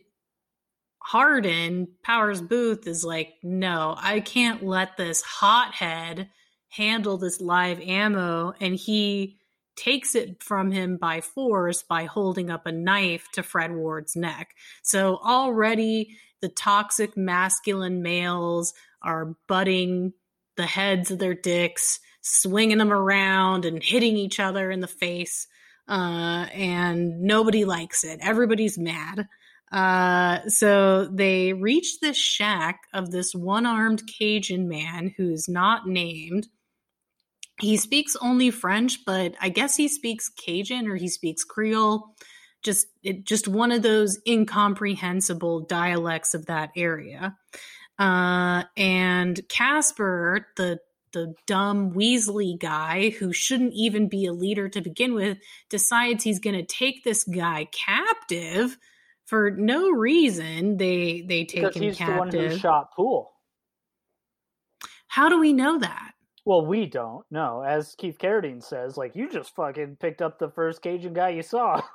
[0.98, 6.29] Hardin Powers Boothe is like, no, I can't let this hothead
[6.76, 9.38] handle this live ammo and he
[9.76, 14.54] takes it from him by force by holding up a knife to Fred Ward's neck.
[14.82, 20.12] So already the toxic masculine males are butting
[20.56, 25.46] the heads of their dicks, swinging them around and hitting each other in the face.
[25.88, 28.18] Uh, and nobody likes it.
[28.22, 29.28] Everybody's mad.
[29.70, 36.48] Uh, so they reach this shack of this one armed Cajun man who's not named
[37.60, 42.14] he speaks only French, but I guess he speaks Cajun or he speaks Creole.
[42.62, 47.36] Just it, just one of those incomprehensible dialects of that area.
[47.98, 50.80] Uh, and Casper, the
[51.12, 55.38] the dumb Weasley guy who shouldn't even be a leader to begin with,
[55.70, 58.76] decides he's going to take this guy captive
[59.24, 60.76] for no reason.
[60.76, 62.32] They they take because him he's captive.
[62.32, 63.32] the one who shot Poole.
[65.08, 66.12] How do we know that?
[66.46, 67.26] Well, we don't.
[67.28, 71.30] No, as Keith Carradine says, like you just fucking picked up the first Cajun guy
[71.30, 71.82] you saw.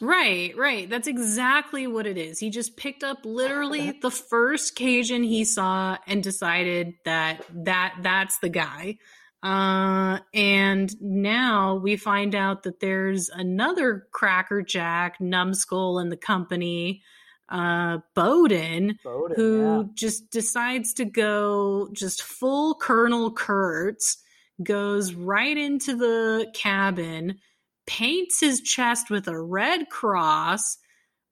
[0.00, 0.88] Right, right.
[0.88, 2.38] That's exactly what it is.
[2.38, 8.38] He just picked up literally the first Cajun he saw and decided that that that's
[8.38, 8.96] the guy.
[9.42, 17.02] Uh, and now we find out that there's another Cracker Jack, Numbskull, and the company
[17.50, 19.82] uh, Bowden, Bowden who yeah.
[19.94, 24.18] just decides to go just full Colonel Kurtz,
[24.62, 27.38] goes right into the cabin,
[27.86, 30.78] paints his chest with a red cross,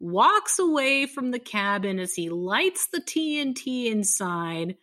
[0.01, 4.77] walks away from the cabin as he lights the TNT inside,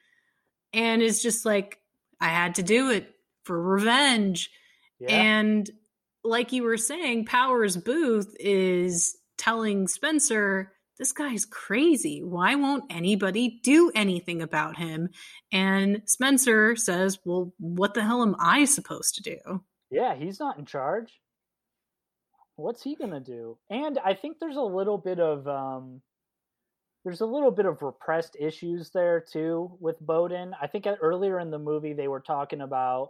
[0.73, 1.79] and is just like,
[2.19, 3.09] I had to do it
[3.43, 4.51] for revenge.
[4.99, 5.09] Yeah.
[5.09, 5.69] And
[6.23, 12.23] like you were saying, Powers Boothe is telling Spencer, this guy's crazy.
[12.23, 15.09] Why won't anybody do anything about him?
[15.51, 19.63] And Spencer says, Well, what the hell am I supposed to do?
[19.91, 21.19] Yeah, he's not in charge.
[22.55, 23.57] What's he gonna do?
[23.69, 26.01] And I think there's a little bit of um
[27.03, 30.55] there's a little bit of repressed issues there too with Bowden.
[30.59, 33.09] I think earlier in the movie they were talking about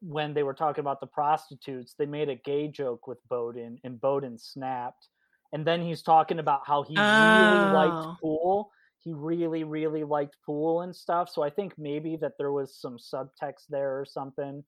[0.00, 4.00] when they were talking about the prostitutes, they made a gay joke with Bowden and
[4.00, 5.08] Bowden snapped
[5.54, 7.00] and then he's talking about how he oh.
[7.00, 8.16] really liked oh.
[8.20, 11.30] Poole He really, really liked Poole and stuff.
[11.30, 14.64] So I think maybe that there was some subtext there or something.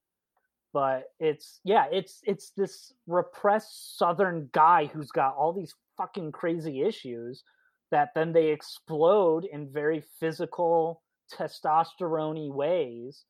[0.72, 6.82] But it's yeah, it's it's this repressed Southern guy who's got all these fucking crazy
[6.82, 7.42] issues
[7.90, 11.02] that then they explode in very physical
[11.36, 13.24] testosterone ways.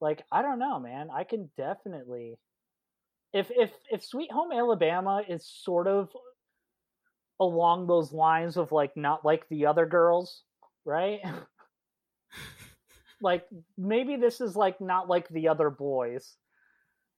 [0.00, 1.08] Like I don't know, man.
[1.14, 2.36] I can definitely
[3.32, 6.10] if if if Sweet Home Alabama is sort of
[7.40, 10.42] along those lines of like not like the other girls,
[10.84, 11.20] right?
[13.22, 16.36] like maybe this is like not like the other boys.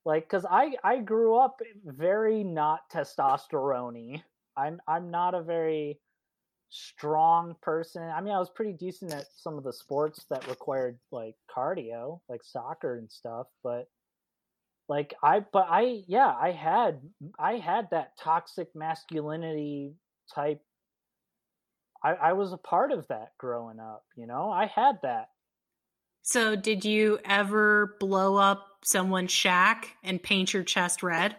[0.05, 4.21] Like cuz I I grew up very not testosterone
[4.57, 5.99] I'm I'm not a very
[6.69, 8.03] strong person.
[8.03, 12.21] I mean, I was pretty decent at some of the sports that required like cardio,
[12.29, 13.87] like soccer and stuff, but
[14.89, 17.01] like I but I yeah, I had
[17.39, 19.95] I had that toxic masculinity
[20.33, 20.61] type
[22.03, 24.49] I, I was a part of that growing up, you know?
[24.49, 25.29] I had that.
[26.23, 31.35] So did you ever blow up someone's shack and paint your chest red?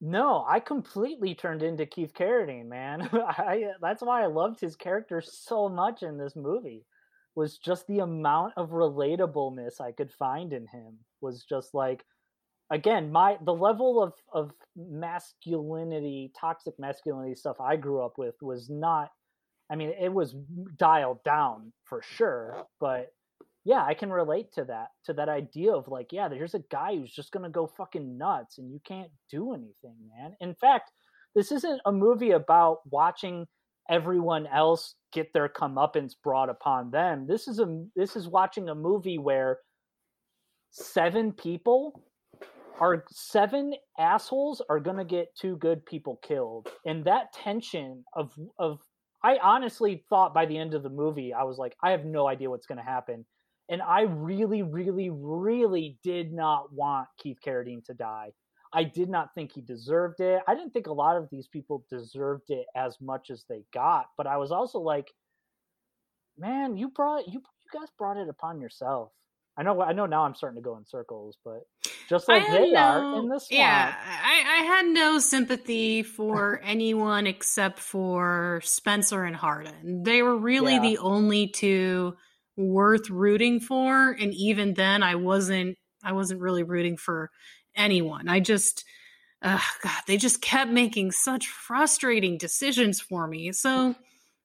[0.00, 3.08] No, I completely turned into Keith Carradine, man.
[3.12, 6.84] I that's why I loved his character so much in this movie.
[7.36, 12.04] Was just the amount of relatableness I could find in him was just like
[12.70, 18.68] again, my the level of of masculinity, toxic masculinity stuff I grew up with was
[18.70, 19.10] not
[19.70, 20.36] I mean, it was
[20.76, 23.12] dialed down for sure, but
[23.64, 26.96] yeah, I can relate to that, to that idea of like, yeah, there's a guy
[26.96, 30.36] who's just gonna go fucking nuts and you can't do anything, man.
[30.40, 30.90] In fact,
[31.34, 33.46] this isn't a movie about watching
[33.88, 37.26] everyone else get their comeuppance brought upon them.
[37.26, 39.58] This is a this is watching a movie where
[40.70, 42.02] seven people
[42.80, 46.68] are seven assholes are gonna get two good people killed.
[46.86, 48.80] And that tension of of
[49.22, 52.26] I honestly thought by the end of the movie, I was like, I have no
[52.26, 53.24] idea what's gonna happen
[53.68, 58.32] and I really, really, really did not want Keith Carradine to die.
[58.72, 60.42] I did not think he deserved it.
[60.48, 64.06] I didn't think a lot of these people deserved it as much as they got,
[64.16, 65.12] but I was also like,
[66.36, 69.12] man, you brought you you guys brought it upon yourself.
[69.56, 71.62] I know I know now I'm starting to go in circles, but
[72.08, 77.26] just like they no, are in this Yeah, I, I had no sympathy for anyone
[77.26, 80.02] except for Spencer and Hardin.
[80.02, 80.82] They were really yeah.
[80.82, 82.16] the only two
[82.56, 87.30] worth rooting for and even then I wasn't I wasn't really rooting for
[87.74, 88.28] anyone.
[88.28, 88.84] I just
[89.42, 93.52] uh, god, they just kept making such frustrating decisions for me.
[93.52, 93.94] So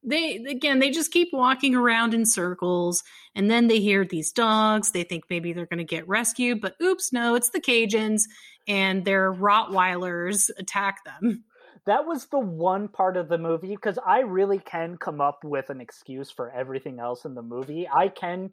[0.04, 3.04] they again they just keep walking around in circles
[3.36, 4.92] and then they hear these dogs.
[4.92, 8.24] They think maybe they're going to get rescued but oops no it's the cajuns
[8.68, 11.44] and their rottweilers attack them.
[11.86, 15.70] That was the one part of the movie because I really can come up with
[15.70, 17.88] an excuse for everything else in the movie.
[17.88, 18.52] I can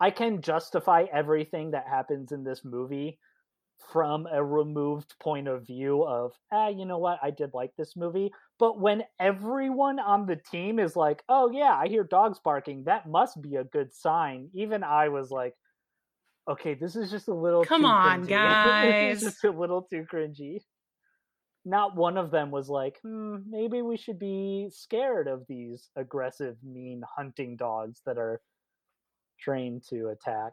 [0.00, 3.18] I can justify everything that happens in this movie
[3.92, 7.18] from a removed point of view of ah you know what?
[7.22, 8.32] I did like this movie
[8.62, 13.08] but when everyone on the team is like oh yeah I hear dogs barking that
[13.08, 15.54] must be a good sign even I was like
[16.48, 18.28] okay this is just a little come on cringy.
[18.28, 18.84] guys
[19.20, 20.60] this is just a little too cringy
[21.64, 26.56] not one of them was like, hmm, maybe we should be scared of these aggressive,
[26.62, 28.40] mean hunting dogs that are
[29.38, 30.52] trained to attack.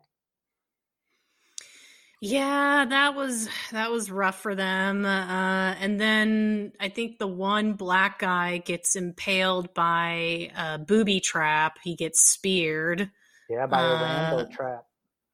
[2.22, 5.06] Yeah, that was that was rough for them.
[5.06, 11.78] Uh, and then I think the one black guy gets impaled by a booby trap.
[11.82, 13.10] He gets speared.
[13.50, 14.84] Yeah, by a uh, Rambo trap.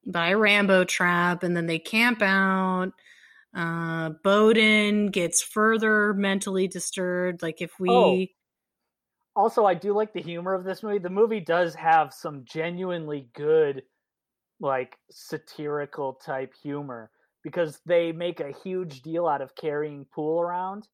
[0.06, 2.92] By a Rambo trap, and then they camp out.
[3.56, 7.42] Uh, Bowden gets further mentally disturbed.
[7.42, 7.90] Like if we.
[7.90, 8.26] Oh.
[9.38, 11.00] Also, I do like the humor of this movie.
[11.00, 13.84] The movie does have some genuinely good,
[14.60, 17.12] like satirical type humor
[17.44, 20.88] because they make a huge deal out of carrying Poole around,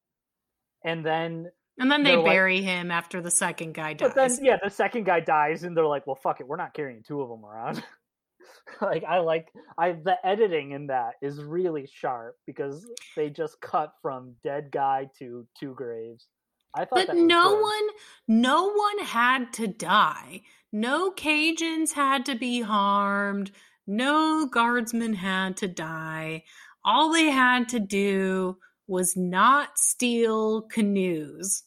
[0.83, 4.11] and then and then they bury like, him after the second guy dies.
[4.13, 6.73] But then, yeah, the second guy dies, and they're like, "Well, fuck it, we're not
[6.73, 7.83] carrying two of them around."
[8.81, 9.47] like I like
[9.77, 12.85] I the editing in that is really sharp because
[13.15, 16.27] they just cut from dead guy to two graves.
[16.73, 17.61] I thought But no good.
[17.61, 17.87] one
[18.27, 20.41] no one had to die.
[20.71, 23.51] No Cajuns had to be harmed.
[23.85, 26.43] No guardsmen had to die.
[26.83, 28.57] All they had to do
[28.87, 31.63] was not steal canoes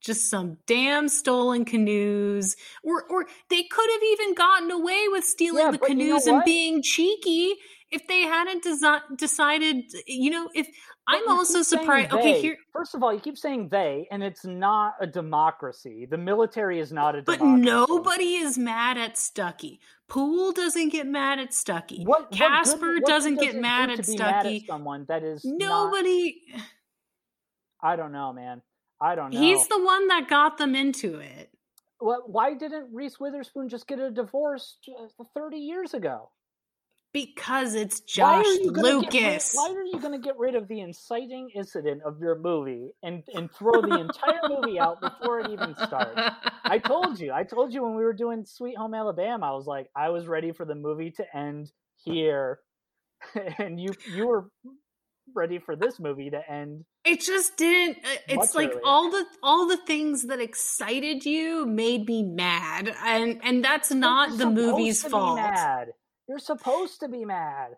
[0.00, 5.64] just some damn stolen canoes or or they could have even gotten away with stealing
[5.64, 7.54] yeah, the canoes you know and being cheeky
[7.90, 10.68] if they hadn't desi- decided you know if
[11.06, 14.94] i'm also surprised okay here first of all you keep saying they and it's not
[15.00, 17.52] a democracy the military is not a democracy.
[17.52, 19.78] but nobody is mad at stuckey
[20.08, 24.46] poole doesn't get mad at stuckey what, casper what doesn't get mad at stuckey mad
[24.46, 26.62] at someone that is nobody not...
[27.82, 28.62] i don't know man
[29.00, 29.40] I don't know.
[29.40, 31.50] He's the one that got them into it.
[32.00, 36.30] Well, why didn't Reese Witherspoon just get a divorce uh, 30 years ago?
[37.12, 39.52] Because it's Josh why Lucas.
[39.54, 43.24] why are you going to get rid of the inciting incident of your movie and,
[43.34, 46.36] and throw the entire movie out before it even starts?
[46.64, 47.32] I told you.
[47.32, 50.28] I told you when we were doing Sweet Home Alabama, I was like, I was
[50.28, 51.70] ready for the movie to end
[52.04, 52.60] here.
[53.58, 54.48] And you you were
[55.34, 56.84] ready for this movie to end.
[57.04, 57.98] It just didn't.
[57.98, 58.80] Uh, it's like earlier.
[58.84, 64.36] all the all the things that excited you made me mad, and and that's not
[64.36, 65.36] the movie's fault.
[65.36, 65.88] Mad.
[66.30, 67.70] You're supposed to be mad.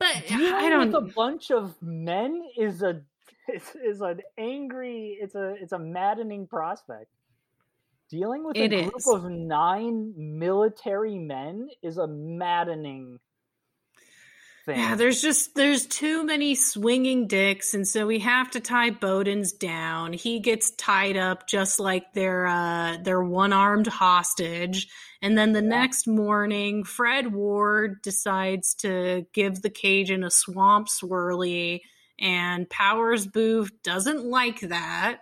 [0.00, 0.92] But Dealing I don't.
[0.92, 3.00] With a bunch of men is a
[3.48, 5.16] is, is an angry.
[5.20, 7.06] It's a it's a maddening prospect.
[8.10, 9.06] Dealing with a group is.
[9.06, 13.20] of nine military men is a maddening
[14.70, 14.80] thing.
[14.80, 19.52] Yeah, there's just there's too many swinging dicks, and so we have to tie Bowden's
[19.52, 20.12] down.
[20.12, 24.88] He gets tied up just like their uh, their one armed hostage,
[25.22, 25.68] and then the yeah.
[25.68, 31.80] next morning, Fred Ward decides to give the Cajun a swamp swirly,
[32.18, 35.20] and Powers Boothe doesn't like that.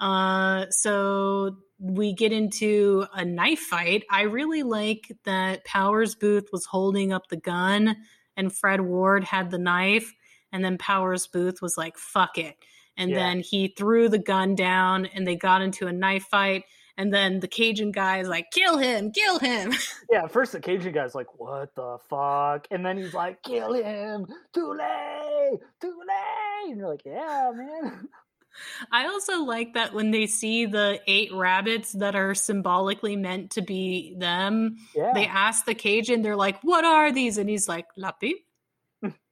[0.00, 4.04] Uh, so we get into a knife fight.
[4.10, 7.96] I really like that Powers Boothe was holding up the gun
[8.38, 10.14] and Fred Ward had the knife,
[10.52, 12.56] and then Powers Boothe was like, fuck it.
[12.96, 13.18] And yeah.
[13.18, 16.64] then he threw the gun down and they got into a knife fight.
[16.96, 19.72] And then the Cajun guy is like, kill him, kill him.
[20.10, 22.66] Yeah, first the Cajun guy's like, what the fuck?
[22.70, 26.70] And then he's like, kill him, too late, too late.
[26.70, 28.08] And you're like, yeah, man.
[28.90, 33.62] I also like that when they see the eight rabbits that are symbolically meant to
[33.62, 35.12] be them, yeah.
[35.14, 37.38] they ask the Cajun, they're like, What are these?
[37.38, 38.32] And he's like, Lapi.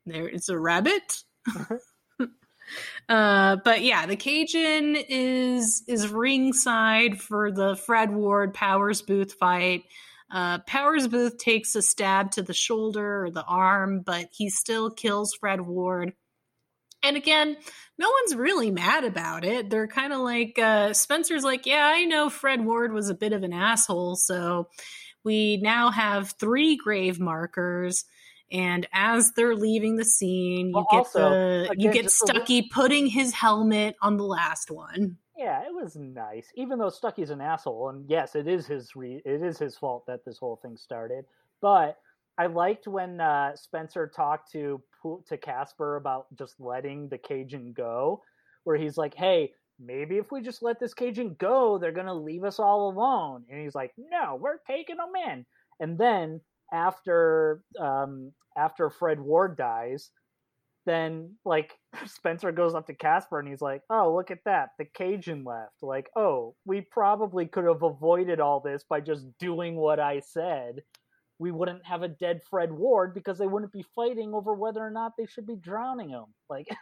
[0.07, 1.23] there it's a rabbit.
[3.09, 9.85] uh, but yeah, the Cajun is is ringside for the Fred Ward Powers Boothe fight.
[10.31, 14.91] Uh, Powers Boothe takes a stab to the shoulder or the arm, but he still
[14.91, 16.15] kills Fred Ward.
[17.07, 17.57] And again,
[17.99, 19.71] no one's really mad about it.
[19.71, 23.33] They're kind of like uh, Spencer's like, yeah, I know Fred Ward was a bit
[23.33, 24.69] of an asshole, so
[25.25, 28.05] we now have three grave markers.
[28.53, 32.49] And as they're leaving the scene, you well, get also, the again, you get Stuckey
[32.49, 32.69] little...
[32.73, 35.17] putting his helmet on the last one.
[35.37, 36.49] Yeah, it was nice.
[36.55, 40.07] Even though Stuckey's an asshole, and yes, it is his re- it is his fault
[40.07, 41.25] that this whole thing started.
[41.61, 41.99] But
[42.39, 44.81] I liked when uh, Spencer talked to
[45.29, 48.23] to Casper about just letting the Cajun go,
[48.65, 52.45] where he's like, "Hey, maybe if we just let this Cajun go, they're gonna leave
[52.45, 55.47] us all alone." And he's like, "No, we're taking them in."
[55.81, 56.41] And then
[56.73, 60.11] after um, after Fred Ward dies,
[60.87, 64.71] then like Spencer goes up to Casper and he's like, "Oh, look at that.
[64.79, 69.77] The Cajun left." Like, "Oh, we probably could have avoided all this by just doing
[69.77, 70.83] what I said."
[71.39, 74.91] We wouldn't have a dead Fred Ward because they wouldn't be fighting over whether or
[74.91, 76.25] not they should be drowning him.
[76.49, 76.69] Like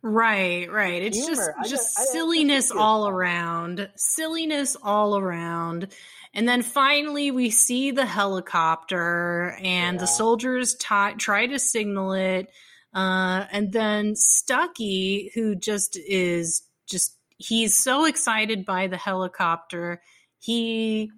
[0.00, 1.02] Right, right.
[1.02, 1.54] It's humor.
[1.62, 3.88] just just I, silliness I, all around.
[3.96, 5.88] Silliness all around.
[6.34, 10.00] And then finally we see the helicopter and yeah.
[10.00, 12.48] the soldiers t- try to signal it.
[12.94, 20.00] Uh, and then Stuckey, who just is just he's so excited by the helicopter,
[20.38, 21.10] he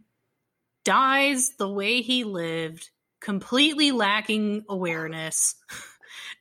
[0.85, 5.55] dies the way he lived, completely lacking awareness,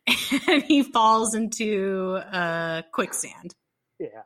[0.47, 3.55] and he falls into uh, quicksand.
[3.99, 4.23] Yeah.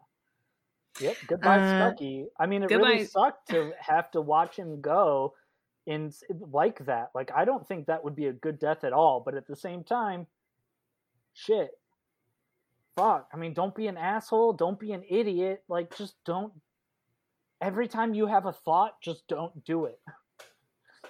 [0.99, 1.17] Yep.
[1.27, 2.25] Goodbye, uh, Stuckey.
[2.39, 2.89] I mean, it goodbye.
[2.89, 5.33] really sucked to have to watch him go
[5.85, 6.11] in
[6.51, 7.09] like that.
[7.15, 9.21] Like, I don't think that would be a good death at all.
[9.25, 10.27] But at the same time,
[11.33, 11.71] shit.
[12.95, 13.27] Fuck.
[13.33, 14.53] I mean, don't be an asshole.
[14.53, 15.63] Don't be an idiot.
[15.67, 16.53] Like, just don't
[17.63, 19.99] every time you have a thought, just don't do it.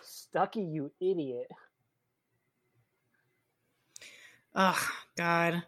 [0.04, 1.48] Stuckey, you idiot.
[4.56, 5.64] Oh, God.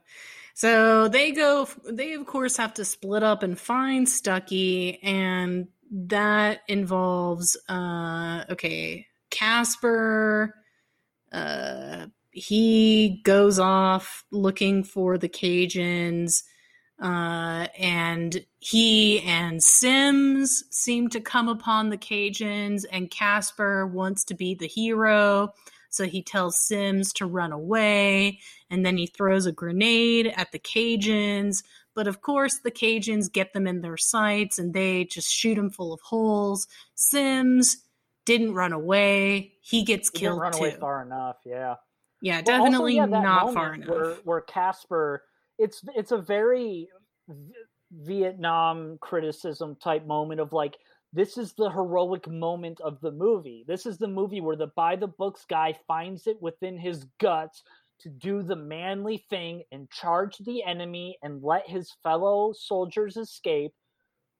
[0.54, 6.62] So they go, they of course have to split up and find Stuckey, and that
[6.68, 10.56] involves, uh, okay, Casper,
[11.32, 16.44] uh, he goes off looking for the Cajuns
[17.02, 24.34] uh, and he and Simms seem to come upon the Cajuns, and Casper wants to
[24.34, 25.54] be the hero.
[25.90, 28.40] So he tells Simms to run away,
[28.70, 31.64] and then he throws a grenade at the Cajuns.
[31.96, 35.70] But of course, the Cajuns get them in their sights and they just shoot him
[35.70, 36.68] full of holes.
[36.96, 37.78] Simms
[38.26, 39.54] didn't run away.
[39.62, 40.58] He gets he killed didn't run too.
[40.60, 41.76] away far enough, yeah.
[42.22, 43.90] Yeah, definitely also, yeah, not far enough.
[43.90, 45.24] Where, where Casper
[45.58, 46.88] it's it's a very
[47.92, 50.76] Vietnam criticism type moment of like
[51.14, 53.64] this is the heroic moment of the movie.
[53.68, 57.64] This is the movie where the by the books guy finds it within his guts
[58.02, 63.72] to do the manly thing and charge the enemy and let his fellow soldiers escape.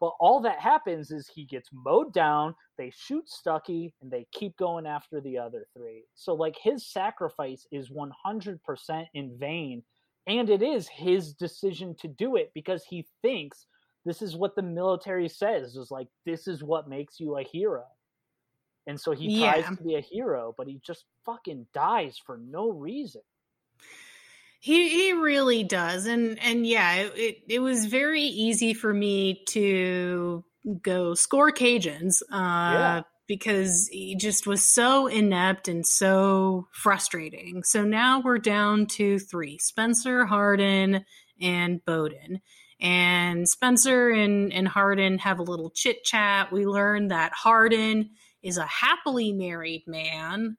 [0.02, 4.58] But all that happens is he gets mowed down, they shoot Stuckey, and they keep
[4.58, 6.04] going after the other three.
[6.16, 9.84] So, like, his sacrifice is 100% in vain
[10.28, 13.68] and it is his decision to do it because he thinks
[14.06, 17.86] this is what the military says is like this is what makes you a hero.
[18.88, 22.70] And so he tries to be a hero but he just fucking dies for no
[22.70, 23.22] reason.
[24.60, 26.06] He he really does.
[26.06, 30.44] And and yeah it it was very easy for me to
[30.82, 37.64] go score cajuns uh yeah because he just was so inept and so frustrating.
[37.64, 41.06] So now we're down to three Spencer, Hardin,
[41.42, 42.42] and Bowden.
[42.80, 46.52] And Spencer and, and Hardin have a little chit chat.
[46.52, 48.12] We learn that Hardin
[48.44, 50.58] is a happily married man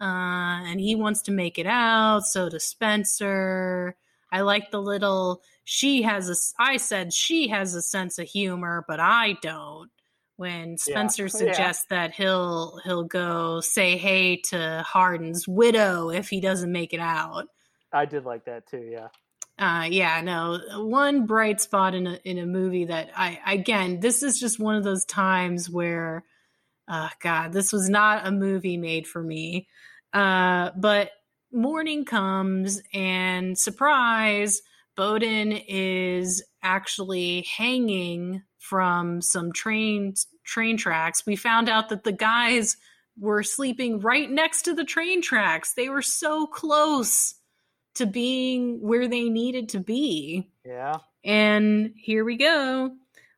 [0.00, 2.24] uh, and he wants to make it out.
[2.26, 3.96] So does Spencer.
[4.30, 8.84] I like the little, she has a, I said she has a sense of humor,
[8.86, 9.90] but I don't
[10.36, 11.28] when Spencer yeah.
[11.28, 12.06] suggests yeah.
[12.06, 17.46] that he'll he'll go say hey to Hardin's widow if he doesn't make it out.
[17.92, 19.08] I did like that too, yeah.
[19.56, 24.22] Uh, yeah, no, one bright spot in a in a movie that I again, this
[24.22, 26.24] is just one of those times where,
[26.88, 29.68] uh, God, this was not a movie made for me.
[30.12, 31.10] Uh, but
[31.52, 34.60] morning comes and surprise,
[34.96, 40.14] Bowden is actually hanging from some train
[40.44, 41.24] train tracks.
[41.26, 42.76] We found out that the guys
[43.18, 45.74] were sleeping right next to the train tracks.
[45.74, 47.34] They were so close
[47.94, 50.50] to being where they needed to be.
[50.64, 50.98] Yeah.
[51.24, 52.92] And here we go.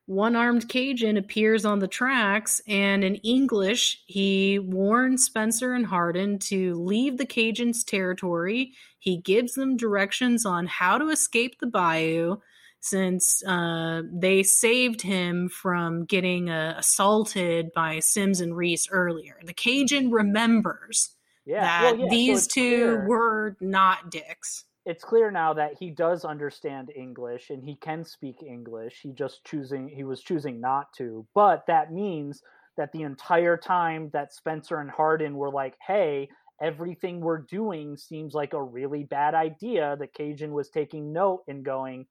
[0.07, 6.39] One armed Cajun appears on the tracks, and in English, he warns Spencer and Hardin
[6.39, 8.71] to leave the Cajuns' territory.
[8.99, 12.37] He gives them directions on how to escape the bayou
[12.79, 19.37] since uh, they saved him from getting uh, assaulted by Simms and Reece earlier.
[19.43, 21.09] The Cajun remembers
[21.45, 21.81] yeah.
[21.81, 23.07] that well, yeah, these so two clear.
[23.07, 24.63] were not dicks.
[24.89, 29.01] It's clear now that he does understand English and he can speak English.
[29.03, 31.27] He just choosing he was choosing not to.
[31.35, 32.41] But that means
[32.77, 36.29] that the entire time that Spencer and Hardin were like, "Hey,
[36.61, 41.65] everything we're doing seems like a really bad idea." The Cajun was taking note and
[41.65, 42.07] going,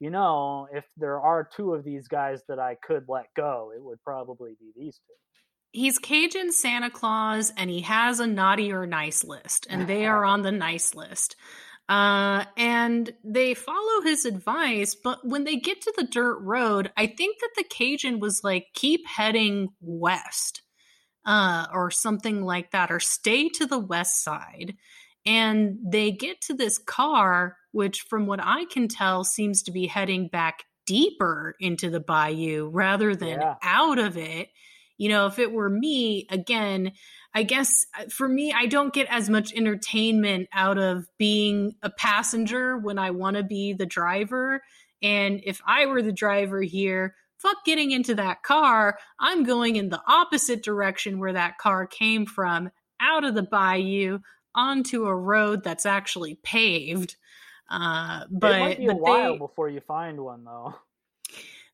[0.00, 3.82] you know, if there are two of these guys that I could let go, it
[3.82, 5.14] would probably be these two.
[5.72, 10.26] He's Cajun Santa Claus and he has a naughty or nice list, and they are
[10.26, 11.36] on the nice list.
[11.90, 17.08] Uh, and they follow his advice, but when they get to the dirt road, I
[17.08, 20.62] think that the Cajun was like, keep heading west,
[21.26, 24.76] uh, or something like that, or stay to the west side.
[25.26, 29.88] And they get to this car, which, from what I can tell, seems to be
[29.88, 33.56] heading back deeper into the bayou rather than yeah.
[33.64, 34.50] out of it.
[34.96, 36.92] You know, if it were me, again,
[37.34, 41.90] I guess uh, for me, I don't get as much entertainment out of being a
[41.90, 44.62] passenger when I want to be the driver.
[45.02, 48.98] And if I were the driver here, fuck getting into that car.
[49.18, 52.70] I'm going in the opposite direction where that car came from,
[53.00, 54.18] out of the bayou,
[54.54, 57.16] onto a road that's actually paved.
[57.68, 60.74] Uh, but it might be a while they, before you find one, though.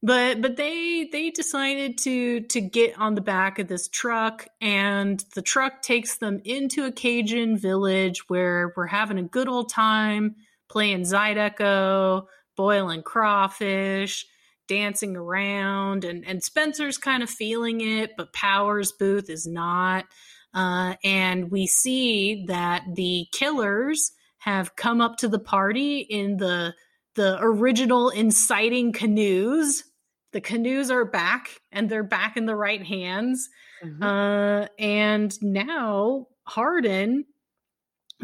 [0.02, 5.24] But but they they decided to to get on the back of this truck, and
[5.34, 10.36] the truck takes them into a Cajun village where we're having a good old time
[10.68, 12.26] playing Zydeco,
[12.56, 14.26] boiling crawfish,
[14.68, 20.04] dancing around, and and Spencer's kind of feeling it, but Powers Boothe is not.
[20.52, 26.74] Uh, and we see that the killers have come up to the party in the
[27.16, 29.84] the original inciting canoes.
[30.32, 33.48] The canoes are back, and they're back in the right hands.
[33.84, 34.02] Mm-hmm.
[34.02, 37.24] Uh, and now Hardin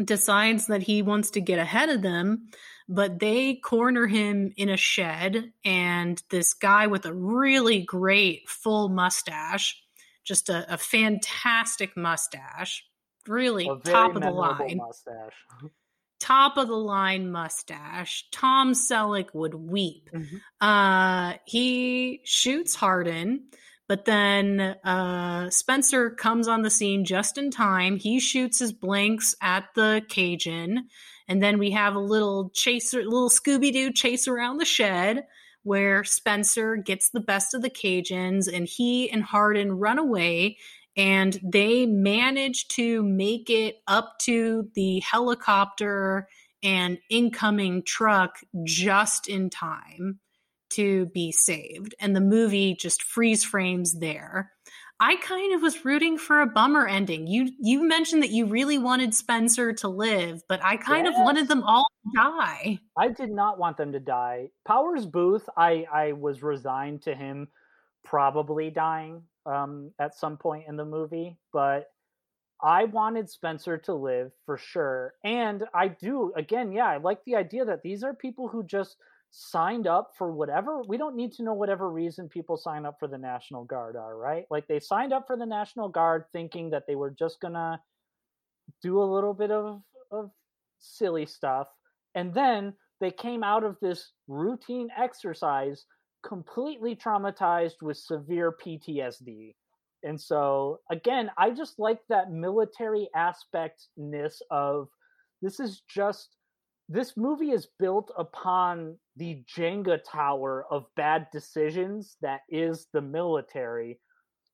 [0.03, 2.49] decides that he wants to get ahead of them,
[2.87, 8.89] but they corner him in a shed, and this guy with a really great full
[8.89, 9.83] mustache
[10.23, 12.85] just a, a fantastic mustache,
[13.27, 14.77] really top of the line.
[14.77, 15.45] Mustache.
[16.23, 18.25] top of the line mustache.
[18.31, 20.09] Tom Selleck would weep.
[20.13, 20.37] Mm-hmm.
[20.65, 23.43] Uh, he shoots Hardin,
[23.89, 27.97] but then uh, Spencer comes on the scene just in time.
[27.97, 30.87] He shoots his blanks at the Cajun,
[31.27, 35.25] and then we have a little chaser, little Scooby Doo chase around the shed
[35.63, 40.57] where Spencer gets the best of the Cajuns and he and Hardin run away
[40.95, 46.27] and they manage to make it up to the helicopter
[46.61, 50.19] and incoming truck just in time
[50.69, 51.93] to be saved.
[51.99, 54.51] And the movie just freeze frames there.
[54.99, 57.27] I kind of was rooting for a bummer ending.
[57.27, 61.15] You you mentioned that you really wanted Spencer to live, but I kind yes.
[61.15, 62.79] of wanted them all to die.
[62.97, 64.51] I did not want them to die.
[64.65, 67.49] Powers Boothe, I I was resigned to him
[68.05, 71.87] probably dying um, at some point in the movie, but
[72.61, 75.15] I wanted Spencer to live for sure.
[75.23, 78.97] And I do again, yeah, I like the idea that these are people who just
[79.35, 83.07] signed up for whatever we don't need to know whatever reason people sign up for
[83.07, 86.83] the national guard are right like they signed up for the national guard thinking that
[86.85, 87.81] they were just gonna
[88.83, 89.81] do a little bit of
[90.11, 90.29] of
[90.79, 91.67] silly stuff
[92.13, 95.85] and then they came out of this routine exercise
[96.23, 99.55] completely traumatized with severe PTSD
[100.03, 104.89] and so again i just like that military aspectness of
[105.41, 106.35] this is just
[106.89, 113.99] this movie is built upon the Jenga tower of bad decisions that is the military.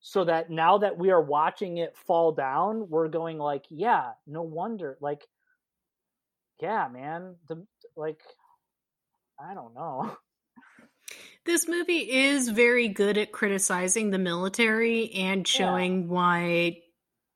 [0.00, 4.40] So that now that we are watching it fall down, we're going like, yeah, no
[4.42, 4.96] wonder.
[5.02, 5.26] Like,
[6.62, 7.66] yeah, man, the
[7.96, 8.20] like,
[9.38, 10.16] I don't know.
[11.46, 16.06] This movie is very good at criticizing the military and showing yeah.
[16.08, 16.78] why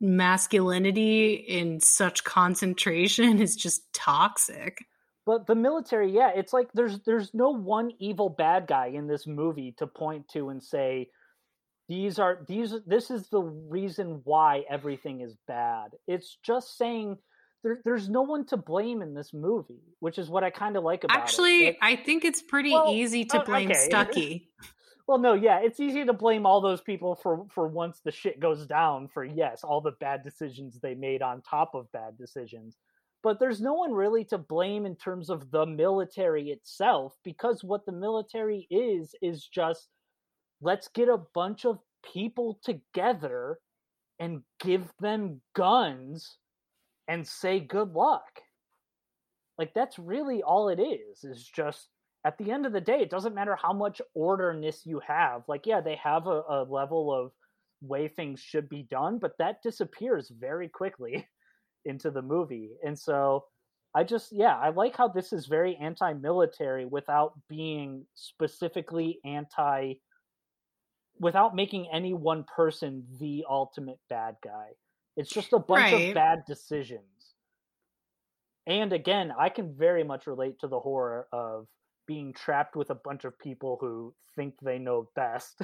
[0.01, 4.79] masculinity in such concentration is just toxic
[5.27, 9.27] but the military yeah it's like there's there's no one evil bad guy in this
[9.27, 11.09] movie to point to and say
[11.89, 17.17] these are these this is the reason why everything is bad it's just saying
[17.65, 20.85] there, there's no one to blame in this movie which is what i kind of
[20.85, 21.77] like about actually it.
[21.81, 23.89] Actually, I think it's pretty well, easy to uh, blame okay.
[23.91, 24.47] stuckey
[25.09, 28.39] well no yeah it's easy to blame all those people for for once the shit
[28.39, 32.77] goes down for yes all the bad decisions they made on top of bad decisions
[33.25, 37.87] but there's no one really to blame in terms of the military itself because what
[37.87, 39.89] the military is is just
[40.61, 41.79] let's get a bunch of
[42.13, 43.59] people together
[44.21, 46.37] and give them guns
[47.09, 48.41] and say good luck
[49.59, 51.89] like that's really all it is is just
[52.25, 55.67] at the end of the day it doesn't matter how much orderness you have like
[55.67, 57.33] yeah they have a, a level of
[57.81, 61.27] way things should be done but that disappears very quickly
[61.85, 62.71] into the movie.
[62.85, 63.45] And so
[63.95, 69.95] I just yeah, I like how this is very anti-military without being specifically anti
[71.21, 74.71] without making any one person the ultimate bad guy.
[75.17, 76.09] It's just a bunch right.
[76.09, 77.03] of bad decisions.
[78.67, 81.67] And again, I can very much relate to the horror of
[82.07, 85.61] being trapped with a bunch of people who think they know best.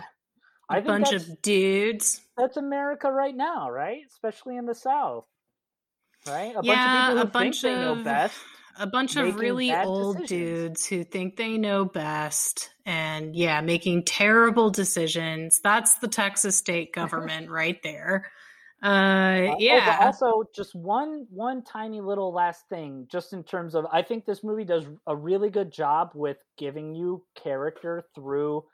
[0.73, 2.21] A bunch of dudes.
[2.39, 4.03] That's America right now, right?
[4.09, 5.25] Especially in the South
[6.27, 6.55] right?
[6.57, 8.39] A yeah, bunch of people who a bunch think of, they know best.
[8.79, 10.29] A bunch of really old decisions.
[10.29, 15.61] dudes who think they know best and yeah, making terrible decisions.
[15.63, 18.31] That's the Texas state government right there.
[18.83, 19.99] Uh, uh, yeah.
[20.01, 24.25] Oh, also, just one one tiny little last thing, just in terms of, I think
[24.25, 28.65] this movie does a really good job with giving you character through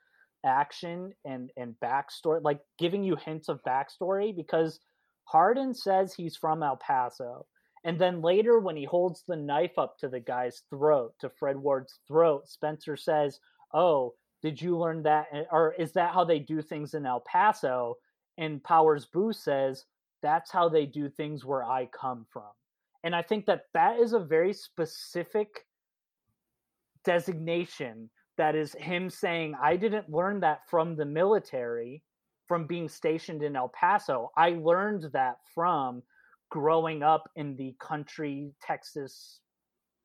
[0.44, 4.78] action and and backstory, like giving you hints of backstory because
[5.24, 7.46] Hardin says he's from El Paso.
[7.84, 11.56] And then later, when he holds the knife up to the guy's throat, to Fred
[11.56, 13.40] Ward's throat, Spencer says,
[13.74, 15.26] Oh, did you learn that?
[15.50, 17.96] Or is that how they do things in El Paso?
[18.38, 19.84] And Powers Boo says,
[20.22, 22.50] That's how they do things where I come from.
[23.04, 25.66] And I think that that is a very specific
[27.04, 32.02] designation that is him saying, I didn't learn that from the military
[32.46, 34.30] from being stationed in El Paso.
[34.36, 36.02] I learned that from
[36.50, 39.40] growing up in the country Texas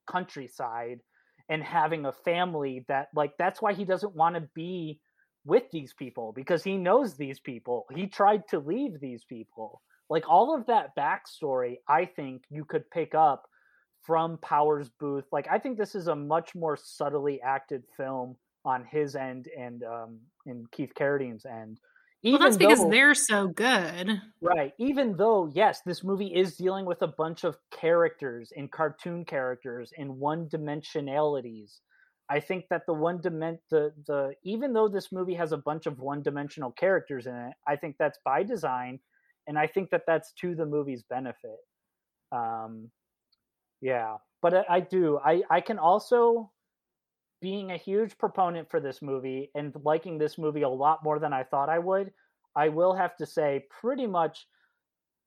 [0.09, 0.99] countryside
[1.49, 4.99] and having a family that like that's why he doesn't want to be
[5.45, 7.86] with these people because he knows these people.
[7.93, 9.82] He tried to leave these people.
[10.12, 13.47] Like all of that backstory, I think you could pick up
[14.03, 15.24] from Powers Boothe.
[15.32, 19.84] Like I think this is a much more subtly acted film on his end and
[19.84, 21.80] um in Keith Carradine's end
[22.24, 24.22] even well, that's though, because they're so good.
[24.41, 24.74] Right.
[24.78, 29.91] Even though, yes, this movie is dealing with a bunch of characters and cartoon characters
[29.97, 31.80] and one dimensionalities.
[32.30, 35.86] I think that the one dimen the the even though this movie has a bunch
[35.86, 38.99] of one dimensional characters in it, I think that's by design,
[39.47, 41.57] and I think that that's to the movie's benefit.
[42.31, 42.89] Um,
[43.81, 45.19] yeah, but I, I do.
[45.23, 46.51] I I can also
[47.41, 51.33] being a huge proponent for this movie and liking this movie a lot more than
[51.33, 52.11] I thought I would,
[52.55, 54.47] I will have to say pretty much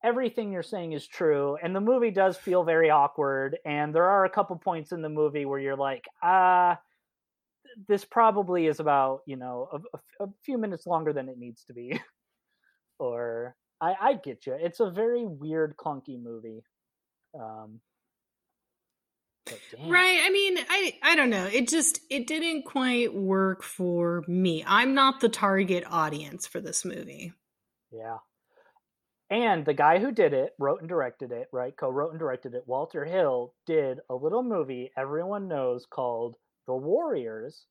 [0.05, 1.57] everything you're saying is true.
[1.63, 3.59] And the movie does feel very awkward.
[3.65, 6.79] And there are a couple points in the movie where you're like, ah,
[7.89, 11.73] this probably is about, you know, a, a few minutes longer than it needs to
[11.73, 12.01] be.
[12.99, 14.57] or I, I get you.
[14.59, 16.63] It's a very weird, clunky movie.
[17.39, 17.81] Um,
[19.87, 20.21] right.
[20.25, 21.47] I mean, I I don't know.
[21.47, 24.65] It just it didn't quite work for me.
[24.67, 27.33] I'm not the target audience for this movie.
[27.91, 28.19] Yeah.
[29.31, 31.75] And the guy who did it wrote and directed it, right?
[31.77, 32.65] Co-wrote and directed it.
[32.67, 37.65] Walter Hill did a little movie everyone knows called The Warriors.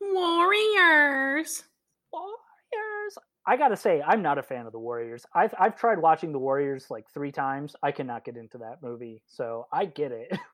[0.00, 1.64] Warriors.
[2.12, 3.18] Warriors.
[3.48, 5.24] I gotta say, I'm not a fan of the Warriors.
[5.34, 7.74] I've I've tried watching the Warriors like three times.
[7.82, 10.38] I cannot get into that movie, so I get it.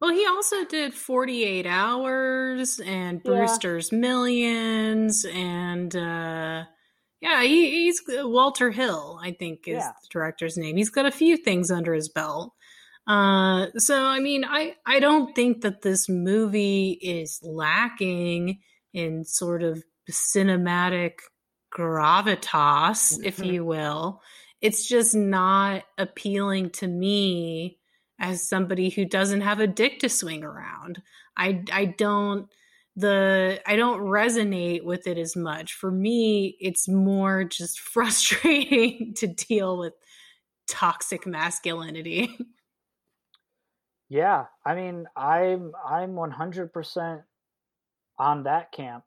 [0.00, 3.98] Well, he also did 48 Hours and Brewster's yeah.
[3.98, 6.64] Millions and uh
[7.20, 9.92] yeah, he, he's Walter Hill, I think is yeah.
[10.02, 10.76] the director's name.
[10.76, 12.52] He's got a few things under his belt.
[13.06, 18.58] Uh so I mean, I I don't think that this movie is lacking
[18.92, 21.20] in sort of cinematic
[21.76, 23.44] gravitas, if mm-hmm.
[23.44, 24.22] you will.
[24.60, 27.78] It's just not appealing to me
[28.20, 31.02] as somebody who doesn't have a dick to swing around.
[31.36, 32.48] I I don't
[32.94, 35.72] the I don't resonate with it as much.
[35.74, 39.94] For me, it's more just frustrating to deal with
[40.68, 42.36] toxic masculinity.
[44.08, 47.22] Yeah, I mean, I'm I'm 100%
[48.18, 49.04] on that camp.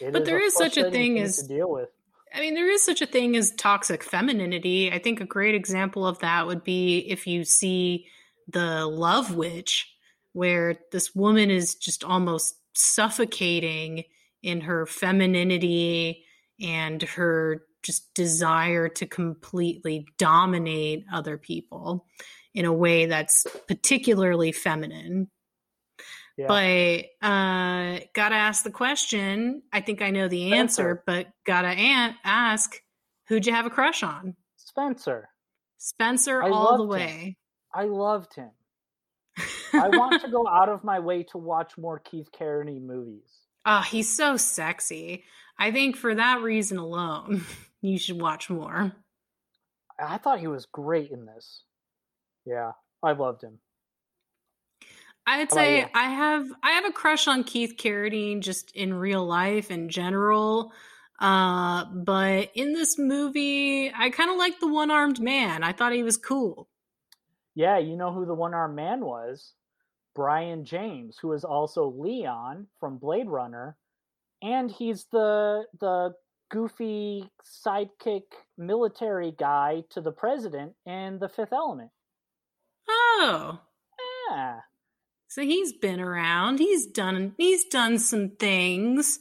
[0.00, 1.88] It but is there is such a thing, thing as to deal with.
[2.34, 4.92] I mean, there is such a thing as toxic femininity.
[4.92, 8.06] I think a great example of that would be if you see
[8.48, 9.90] the Love Witch,
[10.32, 14.04] where this woman is just almost suffocating
[14.42, 16.24] in her femininity
[16.60, 22.04] and her just desire to completely dominate other people
[22.54, 25.30] in a way that's particularly feminine.
[26.36, 26.46] Yeah.
[26.48, 29.62] But uh, gotta ask the question.
[29.72, 31.02] I think I know the answer, Spencer.
[31.06, 32.76] but gotta an- ask
[33.28, 34.36] who'd you have a crush on?
[34.56, 35.28] Spencer.
[35.78, 37.06] Spencer I all the way.
[37.08, 37.36] Him.
[37.74, 38.50] I loved him.
[39.72, 43.28] I want to go out of my way to watch more Keith Carradine movies.
[43.64, 45.24] Oh, he's so sexy.
[45.58, 47.44] I think for that reason alone,
[47.80, 48.92] you should watch more.
[49.98, 51.62] I thought he was great in this.
[52.44, 52.72] Yeah,
[53.02, 53.58] I loved him.
[55.26, 59.70] I'd say I have I have a crush on Keith Carradine just in real life
[59.70, 60.72] in general.
[61.18, 65.64] Uh, but in this movie, I kind of like the one armed man.
[65.64, 66.68] I thought he was cool.
[67.54, 69.54] Yeah, you know who the one armed man was?
[70.14, 73.76] Brion James, who is also Leon from Blade Runner,
[74.42, 76.14] and he's the the
[76.50, 77.28] goofy
[77.66, 78.22] sidekick
[78.56, 81.90] military guy to the president in The Fifth Element.
[82.88, 83.58] Oh.
[84.30, 84.60] Yeah.
[85.28, 86.58] So he's been around.
[86.58, 89.18] He's done he's done some things.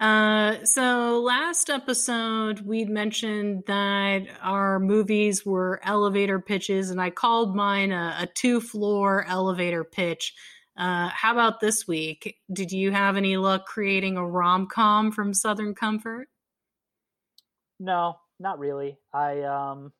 [0.00, 7.54] Uh, so last episode we'd mentioned that our movies were elevator pitches, and I called
[7.54, 10.34] mine a, a two floor elevator pitch.
[10.76, 12.36] Uh, how about this week?
[12.52, 16.28] Did you have any luck creating a rom com from Southern Comfort?
[17.78, 18.98] No, not really.
[19.12, 19.92] I um,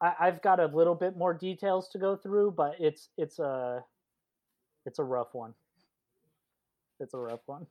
[0.00, 3.82] I, I've got a little bit more details to go through, but it's it's a
[4.86, 5.54] it's a rough one.
[6.98, 7.66] It's a rough one.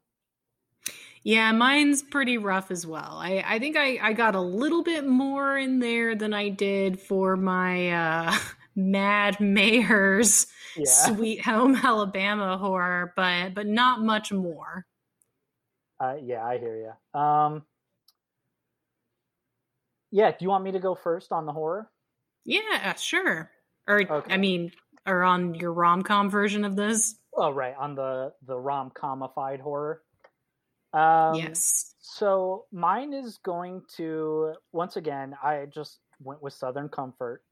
[1.24, 3.18] Yeah, mine's pretty rough as well.
[3.20, 7.00] I, I think I, I got a little bit more in there than I did
[7.00, 8.38] for my uh,
[8.76, 10.48] Mad Mayor's
[10.78, 10.86] yeah.
[10.86, 14.86] Sweet Home Alabama horror, but but not much more.
[16.00, 17.20] Uh, yeah, I hear you.
[17.20, 17.64] Um,
[20.12, 21.90] yeah, do you want me to go first on the horror?
[22.46, 23.52] Yeah, sure.
[23.88, 24.34] Or okay.
[24.34, 24.72] I mean,
[25.10, 27.16] or on your rom com version of this?
[27.34, 30.02] Oh, right, on the the rom comified horror.
[30.94, 31.96] Um, yes.
[32.00, 35.36] So mine is going to once again.
[35.44, 37.44] I just went with Southern Comfort.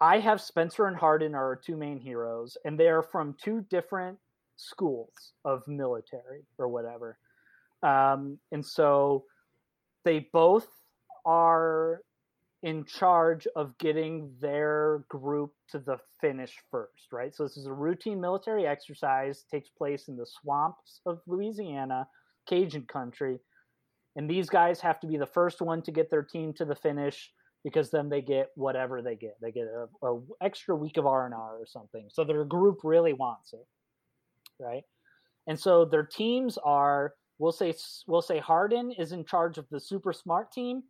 [0.00, 3.66] I have Spencer and Hardin are our two main heroes, and they are from two
[3.68, 4.18] different
[4.56, 7.18] schools of military or whatever.
[7.82, 9.24] Um, and so
[10.04, 10.68] they both
[11.24, 12.02] are
[12.62, 17.34] in charge of getting their group to the finish first, right?
[17.34, 22.06] So this is a routine military exercise, takes place in the swamps of Louisiana
[22.46, 23.40] Cajun country.
[24.16, 26.74] And these guys have to be the first one to get their team to the
[26.74, 27.30] finish
[27.64, 29.36] because then they get whatever they get.
[29.40, 32.08] They get a, a extra week of R and R or something.
[32.10, 33.66] So their group really wants it,
[34.58, 34.82] right?
[35.46, 37.74] And so their teams are we'll say
[38.06, 40.82] we'll say Hardin is in charge of the super smart team,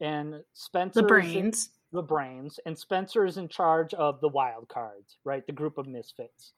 [0.00, 5.16] and Spencer the brains the brains, and Spencer is in charge of the wild cards,
[5.24, 5.46] right?
[5.46, 6.52] The group of misfits.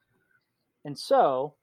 [0.85, 1.53] And so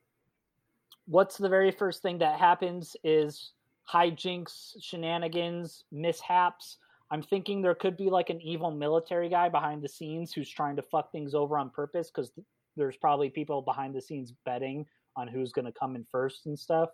[1.07, 3.53] what's the very first thing that happens is
[3.93, 6.79] hijinks, shenanigans, mishaps.
[7.11, 10.77] I'm thinking there could be like an evil military guy behind the scenes who's trying
[10.77, 12.33] to fuck things over on purpose because
[12.77, 16.59] there's probably people behind the scenes betting on who's going to come in first and
[16.59, 16.91] stuff.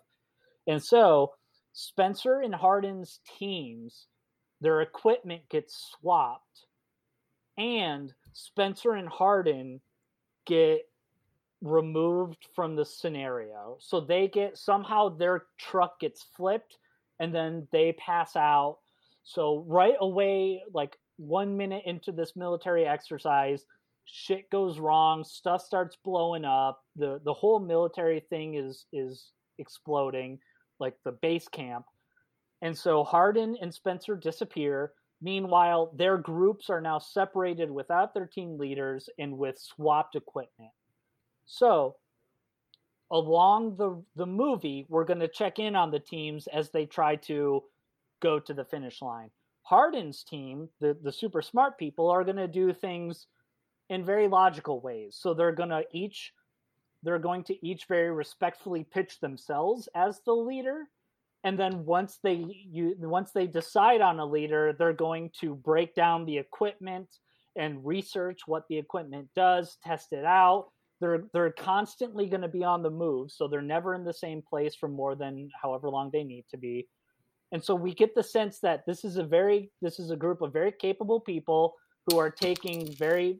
[0.67, 1.31] And so
[1.73, 4.07] Spencer and Hardin's teams,
[4.63, 6.65] their equipment gets swapped,
[7.57, 9.81] and Spencer and Hardin
[10.47, 10.81] get
[11.61, 13.77] removed from the scenario.
[13.79, 16.77] So they get somehow their truck gets flipped
[17.19, 18.79] and then they pass out.
[19.23, 23.65] So right away, like one minute into this military exercise,
[24.05, 26.81] shit goes wrong, stuff starts blowing up.
[26.95, 30.39] The the whole military thing is is exploding,
[30.79, 31.85] like the base camp.
[32.63, 34.93] And so Hardin and Spencer disappear.
[35.21, 40.71] Meanwhile, their groups are now separated without their team leaders and with swapped equipment.
[41.45, 41.97] So,
[43.11, 47.17] along the the movie, we're going to check in on the teams as they try
[47.27, 47.63] to
[48.21, 49.29] go to the finish line.
[49.63, 53.27] Hardin's team, the the super smart people, are going to do things
[53.89, 55.17] in very logical ways.
[55.19, 56.31] So they're going to each
[57.03, 60.85] they're going to each very respectfully pitch themselves as the leader
[61.43, 65.93] and then once they you once they decide on a leader they're going to break
[65.93, 67.07] down the equipment
[67.55, 70.69] and research what the equipment does test it out.
[70.99, 74.41] They're they're constantly going to be on the move so they're never in the same
[74.41, 76.87] place for more than however long they need to be.
[77.51, 80.41] And so we get the sense that this is a very this is a group
[80.41, 81.75] of very capable people
[82.07, 83.39] who are taking very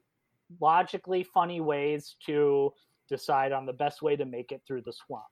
[0.61, 2.71] logically funny ways to
[3.09, 5.25] decide on the best way to make it through the swamp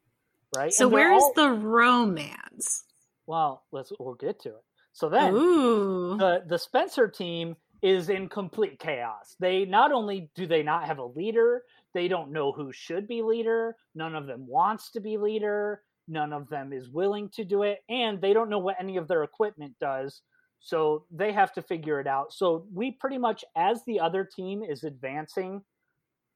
[0.56, 0.74] right?
[0.74, 1.34] So where's all...
[1.36, 2.86] the romance?
[3.26, 4.64] Well let's we'll get to it.
[4.94, 6.18] So then Ooh.
[6.18, 9.36] the the spencer team is in complete chaos.
[9.40, 13.22] They not only do they not have a leader they don't know who should be
[13.22, 17.64] leader none of them wants to be leader none of them is willing to do
[17.64, 20.22] it and they don't know what any of their equipment does.
[20.60, 22.34] So they have to figure it out.
[22.34, 25.64] So we pretty much, as the other team is advancing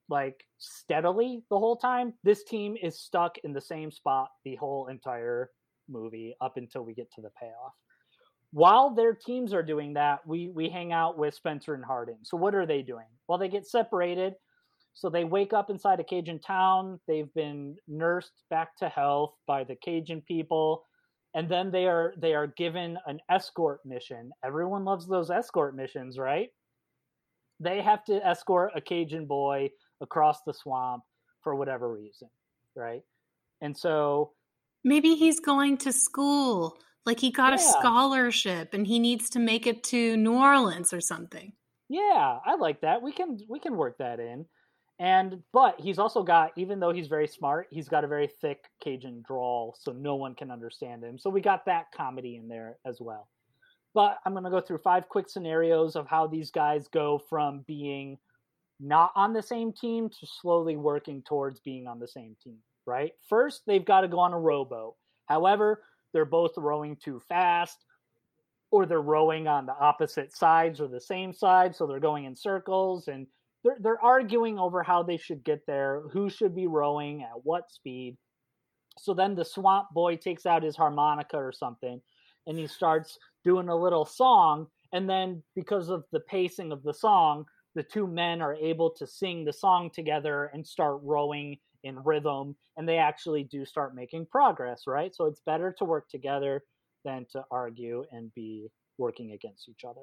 [0.10, 4.88] like steadily the whole time, this team is stuck in the same spot the whole
[4.88, 5.49] entire
[5.89, 7.74] movie up until we get to the payoff.
[8.51, 12.18] While their teams are doing that, we we hang out with Spencer and Hardin.
[12.24, 13.08] So what are they doing?
[13.28, 14.36] Well, they get separated.
[14.93, 17.01] So they wake up inside a Cajun town.
[17.06, 20.86] They've been nursed back to health by the Cajun people
[21.36, 24.32] and then they are they are given an escort mission.
[24.43, 26.49] Everyone loves those escort missions, right?
[27.60, 29.70] They have to escort a Cajun boy
[30.02, 31.04] across the swamp
[31.41, 32.30] for whatever reason,
[32.76, 33.04] right?
[33.62, 34.32] And so
[34.84, 37.56] maybe he's going to school, like he got yeah.
[37.56, 41.54] a scholarship and he needs to make it to New Orleans or something.
[41.88, 43.02] Yeah, I like that.
[43.02, 44.46] We can we can work that in.
[44.98, 48.64] And but he's also got, even though he's very smart, he's got a very thick
[48.82, 51.20] Cajun drawl, so no one can understand him.
[51.20, 53.28] So we got that comedy in there as well.
[53.93, 57.64] But I'm going to go through five quick scenarios of how these guys go from
[57.68, 58.18] being
[58.80, 63.14] not on the same team to slowly working towards being on the same team, right?
[63.30, 64.96] First, they've got to go on a rowboat.
[65.28, 65.82] However,
[66.14, 67.78] they're both rowing too fast,
[68.72, 72.36] or they're rowing on the opposite sides or the same side, so they're going in
[72.36, 73.28] circles and
[73.64, 77.72] they're they're arguing over how they should get there, who should be rowing at what
[77.72, 78.18] speed.
[78.98, 82.02] So then the swamp boy takes out his harmonica or something
[82.48, 86.94] and he starts doing a little song and then because of the pacing of the
[86.94, 87.46] song,
[87.76, 92.56] the two men are able to sing the song together and start rowing in rhythm
[92.78, 95.16] and they actually do start making progress, right?
[95.16, 96.64] So it's better to work together
[97.04, 98.68] than to argue and be
[98.98, 100.02] working against each other.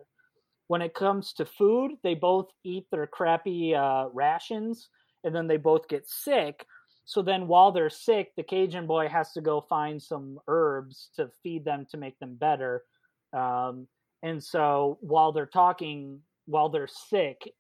[0.69, 4.89] When it comes to food, they both eat their crappy uh, rations
[5.25, 6.65] and then they both get sick.
[7.05, 11.31] So then, while they're sick, the Cajun boy has to go find some herbs to
[11.43, 12.85] feed them to make them better.
[13.33, 13.89] Um,
[14.23, 17.53] and so, while they're talking, while they're sick,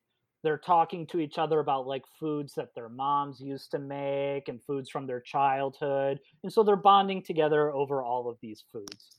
[0.43, 4.62] they're talking to each other about like foods that their moms used to make and
[4.62, 6.18] foods from their childhood.
[6.43, 9.16] And so they're bonding together over all of these foods.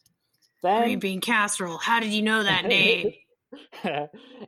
[0.62, 1.78] Then, Green bean casserole.
[1.78, 3.14] How did you know that name?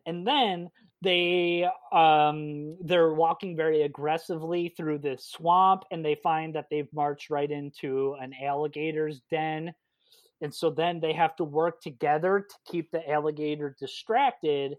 [0.06, 0.70] and then
[1.02, 7.30] they um they're walking very aggressively through this swamp and they find that they've marched
[7.30, 9.74] right into an alligator's den
[10.42, 14.76] and so then they have to work together to keep the alligator distracted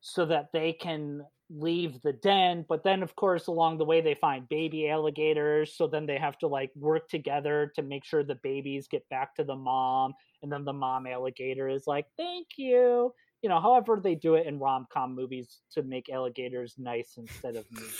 [0.00, 4.14] so that they can leave the den but then of course along the way they
[4.14, 8.38] find baby alligators so then they have to like work together to make sure the
[8.42, 13.10] babies get back to the mom and then the mom alligator is like thank you
[13.42, 17.56] you know, however they do it in rom com movies to make alligators nice instead
[17.56, 17.90] of mean.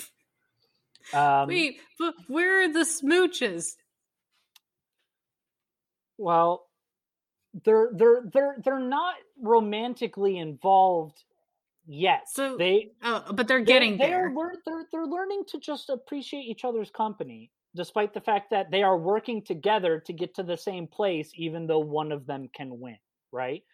[1.14, 3.76] Um, Wait, but where are the smooches?
[6.16, 6.66] Well,
[7.64, 11.22] they're they're they're they're not romantically involved
[11.88, 12.28] yet.
[12.28, 14.32] So they oh, but they're getting they, there.
[14.36, 18.82] They're, they're they're learning to just appreciate each other's company, despite the fact that they
[18.82, 22.78] are working together to get to the same place, even though one of them can
[22.78, 22.98] win.
[23.32, 23.64] Right.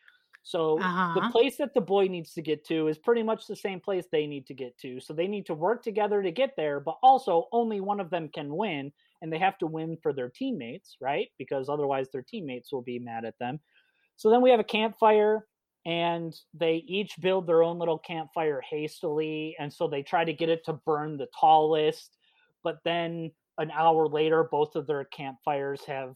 [0.46, 1.20] So Uh-huh.
[1.20, 4.04] the place that the boy needs to get to is pretty much the same place
[4.12, 5.00] they need to get to.
[5.00, 8.28] So they need to work together to get there, but also only one of them
[8.28, 8.92] can win,
[9.22, 11.28] and they have to win for their teammates, right?
[11.38, 13.58] Because otherwise their teammates will be mad at them.
[14.16, 15.46] So then we have a campfire,
[15.86, 20.48] and they each build their own little campfire hastily, and so they try to get
[20.48, 22.16] it to burn the tallest,
[22.62, 26.14] but then an hour later, both of their campfires have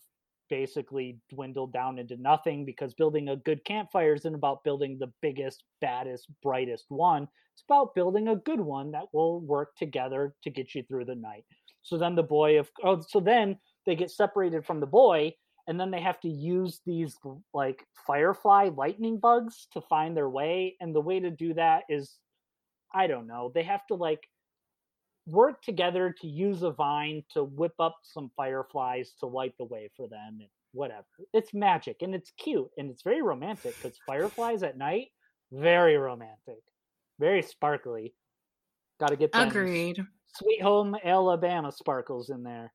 [0.50, 5.62] basically dwindled down into nothing because building a good campfire isn't about building the biggest,
[5.80, 7.28] baddest, brightest one.
[7.54, 11.14] It's about building a good one that will work together to get you through the
[11.14, 11.44] night.
[11.82, 15.32] So then the boy of oh, so then they get separated from the boy,
[15.68, 17.16] and then they have to use these
[17.52, 20.76] like firefly lightning bugs to find their way.
[20.80, 22.16] And the way to do that is,
[22.92, 24.26] I don't know, they have to like
[25.26, 29.90] work together to use a vine to whip up some fireflies to light the way
[29.94, 31.04] for them and whatever.
[31.34, 35.08] It's magic and it's cute and it's very romantic because fireflies at night,
[35.52, 36.62] very romantic,
[37.20, 38.14] very sparkly.
[38.98, 40.02] Got to get them Agreed.
[40.34, 42.72] Sweet Home Alabama sparkles in there.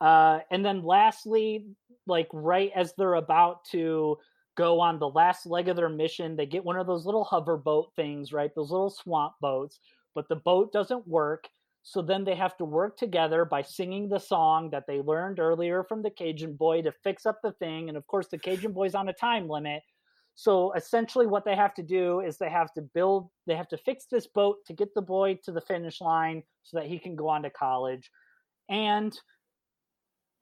[0.00, 1.66] Uh, and then lastly,
[2.06, 4.18] like right as they're about to
[4.56, 7.56] go on the last leg of their mission, they get one of those little hover
[7.56, 8.54] boat things, right?
[8.54, 9.80] Those little swamp boats,
[10.14, 11.48] but the boat doesn't work.
[11.82, 15.84] So then they have to work together by singing the song that they learned earlier
[15.84, 17.88] from the Cajun boy to fix up the thing.
[17.88, 19.82] And of course, the Cajun boy's on a time limit.
[20.34, 23.76] So essentially, what they have to do is they have to build, they have to
[23.76, 27.16] fix this boat to get the boy to the finish line so that he can
[27.16, 28.10] go on to college.
[28.68, 29.16] And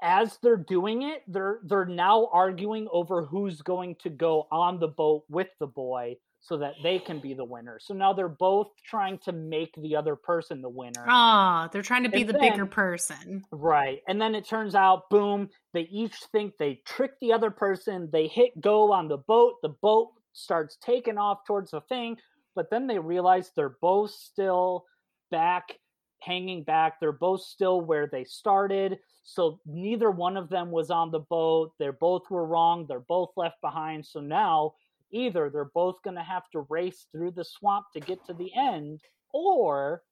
[0.03, 4.88] as they're doing it, they're they're now arguing over who's going to go on the
[4.88, 7.78] boat with the boy so that they can be the winner.
[7.80, 11.05] So now they're both trying to make the other person the winner.
[11.07, 13.44] Ah, they're trying to be And the bigger person.
[13.53, 14.00] Right.
[14.09, 18.09] And then it turns out, boom, they each think they tricked the other person.
[18.12, 19.62] They hit go on the boat.
[19.62, 22.16] The boat starts taking off towards the thing,
[22.57, 24.86] but then they realize they're both still
[25.30, 25.78] back,
[26.25, 27.01] hanging back.
[27.01, 28.99] They're both still where they started.
[29.25, 31.73] So neither one of them was on the boat.
[31.79, 32.87] They're both were wrong.
[32.89, 34.07] They're both left behind.
[34.07, 34.75] So now
[35.11, 38.51] either they're both going to have to race through the swamp to get to the
[38.57, 39.01] end,
[39.33, 40.03] or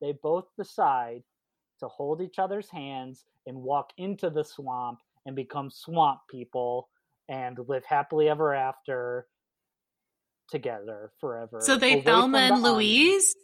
[0.00, 1.22] they both decide
[1.80, 6.88] to hold each other's hands and walk into the swamp and become swamp people
[7.28, 9.26] and live happily ever after
[10.50, 11.60] together forever.
[11.60, 12.62] So they Thelma and.
[12.62, 13.34] Louise.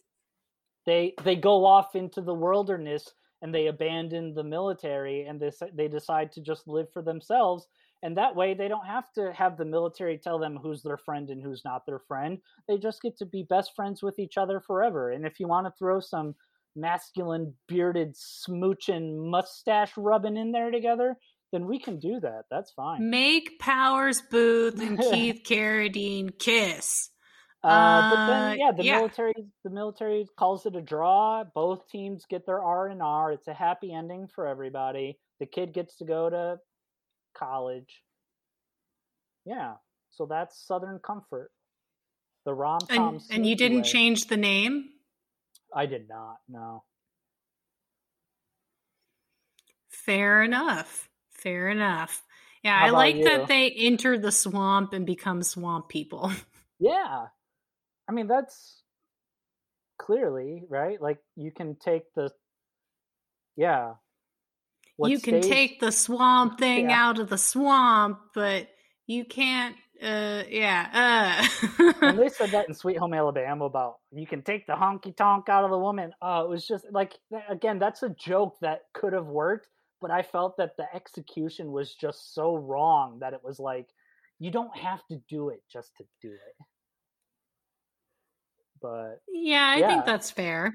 [0.89, 3.13] They they go off into the wilderness
[3.43, 7.69] and they abandon the military and they they decide to just live for themselves
[8.03, 11.31] and that way they don't have to have the military tell them who's their friend
[11.31, 12.39] and who's not their friend.
[12.69, 15.11] They just get to be best friends with each other forever.
[15.11, 16.35] And if you want to throw some
[16.77, 21.17] masculine bearded smooching mustache rubbing in there together,
[21.51, 22.45] then we can do that.
[22.51, 23.11] That's fine.
[23.11, 27.11] Make Powers Boothe and Keith Carradine kiss.
[27.65, 28.97] Uh, but Uh, then, yeah, the yeah.
[28.99, 29.35] military
[29.65, 31.43] the military calls it a draw.
[31.45, 33.33] Both teams get their R and R.
[33.33, 35.19] It's a happy ending for everybody.
[35.41, 36.61] The kid gets to go to
[37.37, 38.03] college.
[39.45, 39.75] Yeah,
[40.11, 41.51] so that's Southern Comfort.
[42.45, 43.15] The rom com.
[43.15, 44.91] And, and you didn't change the name?
[45.75, 46.37] I did not.
[46.49, 46.85] No.
[49.91, 51.09] Fair enough.
[51.31, 52.25] Fair enough.
[52.63, 53.25] Yeah, How I like you?
[53.25, 56.31] that they enter the swamp and become swamp people.
[56.81, 57.27] Yeah,
[58.09, 58.83] I mean that's
[59.99, 61.01] clearly right.
[61.01, 62.31] Like you can take the.
[63.57, 63.95] Yeah.
[64.97, 67.09] What you can stays- take the swamp thing Yeah.
[67.09, 68.69] out of the swamp, but
[69.07, 71.47] you can't uh yeah.
[72.01, 75.49] Uh they said that in Sweet Home Alabama about you can take the honky tonk
[75.49, 77.15] out of the woman, oh, it was just like
[77.49, 79.67] again, that's a joke that could have worked,
[80.01, 83.89] but I felt that the execution was just so wrong that it was like
[84.39, 86.65] you don't have to do it just to do it.
[88.81, 89.89] But Yeah, I Yeah.
[89.89, 90.75] think that's fair.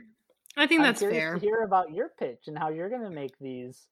[0.55, 1.33] I think I'm that's fair.
[1.35, 3.87] to hear about your pitch and how you're going to make these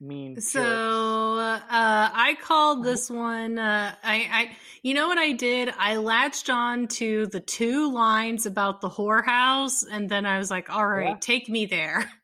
[0.00, 0.40] mean.
[0.40, 2.90] So uh, I called Uh-huh.
[2.90, 3.58] this one.
[3.58, 5.72] Uh, I, I, you know what I did?
[5.76, 10.70] I latched on to the two lines about the whorehouse, and then I was like,
[10.70, 11.16] "All right, Yeah.
[11.20, 12.10] take me there."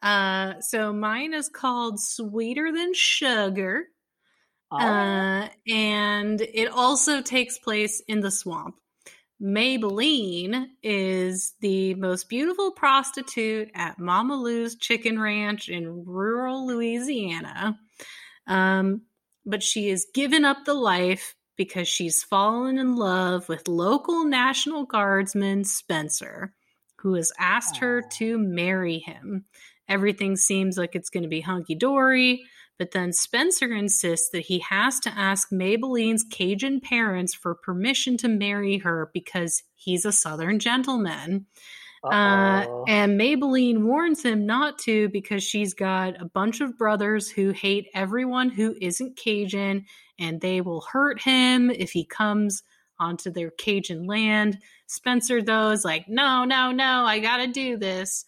[0.00, 3.82] Uh, so mine is called "Sweeter Than Sugar,"
[4.70, 8.76] Oh, uh, and it also takes place in the swamp.
[9.40, 17.78] Maybelline is the most beautiful prostitute at Mama Lou's Chicken Ranch in rural Louisiana.
[18.48, 19.02] Um,
[19.46, 24.84] but she has given up the life because she's fallen in love with local National
[24.84, 26.54] Guardsman Spencer,
[26.98, 29.44] who has asked her to marry him.
[29.88, 32.44] Everything seems like it's going to be hunky dory,
[32.78, 38.28] but then Spencer insists that he has to ask Maybelline's Cajun parents for permission to
[38.28, 41.46] marry her because he's a Southern gentleman.
[42.04, 47.50] Uh, and Maybelline warns him not to because she's got a bunch of brothers who
[47.50, 49.84] hate everyone who isn't Cajun
[50.18, 52.62] and they will hurt him if he comes
[53.00, 54.58] onto their Cajun land.
[54.86, 58.24] Spencer, though, is like, no, no, no, I gotta do this.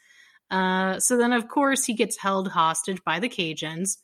[0.50, 3.98] Uh, so then, of course, he gets held hostage by the Cajuns.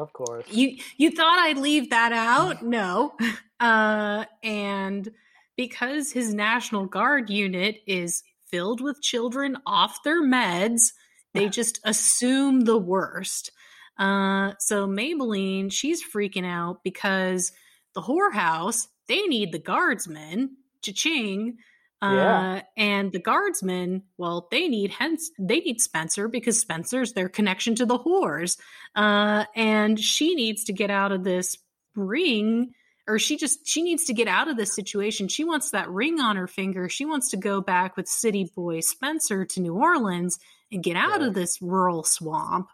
[0.00, 0.46] Of course.
[0.50, 2.62] You you thought I'd leave that out?
[2.70, 3.14] No.
[3.60, 5.10] Uh, and
[5.54, 10.94] because his National Guard unit is filled with children off their meds,
[11.34, 13.52] they just assume the worst.
[13.98, 17.52] Uh, so Maybelline, she's freaking out because
[17.94, 21.58] the whorehouse, they need the guardsmen, cha-ching.
[22.02, 22.62] Uh, yeah.
[22.78, 27.84] and the guardsmen, well, they need hence they need Spencer because Spencer's their connection to
[27.84, 28.58] the whores.
[28.94, 31.58] Uh, and she needs to get out of this
[31.94, 32.72] ring
[33.10, 35.28] or she just she needs to get out of this situation.
[35.28, 36.88] She wants that ring on her finger.
[36.88, 40.38] She wants to go back with city boy Spencer to New Orleans
[40.70, 41.26] and get out yeah.
[41.26, 42.68] of this rural swamp.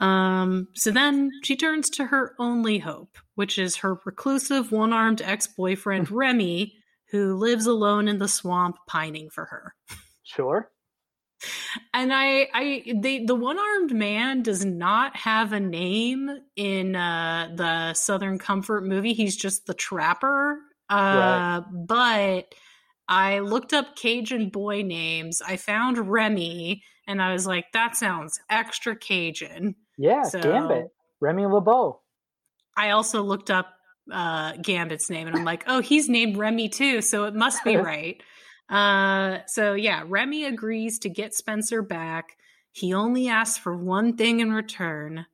[0.00, 5.22] Um, so then she turns to her only hope, which is her reclusive one armed
[5.22, 6.74] ex boyfriend, Remy,
[7.14, 9.72] who lives alone in the swamp pining for her.
[10.24, 10.68] Sure.
[11.92, 17.52] And I, I, the the one armed man does not have a name in uh,
[17.54, 19.12] the Southern Comfort movie.
[19.12, 20.58] He's just the trapper.
[20.90, 21.64] Uh, right.
[21.72, 22.54] But
[23.08, 25.40] I looked up Cajun boy names.
[25.40, 29.76] I found Remy, and I was like, that sounds extra Cajun.
[29.96, 30.88] Yeah, so, Gambit,
[31.20, 32.00] Remy LeBeau.
[32.76, 33.73] I also looked up
[34.10, 37.76] uh, Gambit's name, and I'm like, oh, he's named Remy too, so it must be
[37.76, 38.22] right.
[38.68, 42.36] uh, so yeah, Remy agrees to get Spencer back.
[42.72, 45.26] He only asks for one thing in return: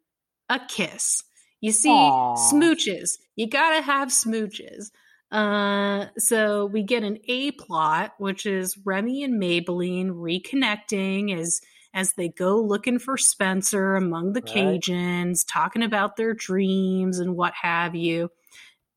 [0.48, 1.24] a kiss.
[1.60, 2.38] You see, Aww.
[2.38, 3.18] smooches.
[3.36, 4.90] You gotta have smooches.
[5.30, 11.60] Uh, so we get an A plot, which is Remy and Maybelline reconnecting as
[11.92, 14.80] as they go looking for Spencer among the right.
[14.80, 18.30] Cajuns, talking about their dreams and what have you.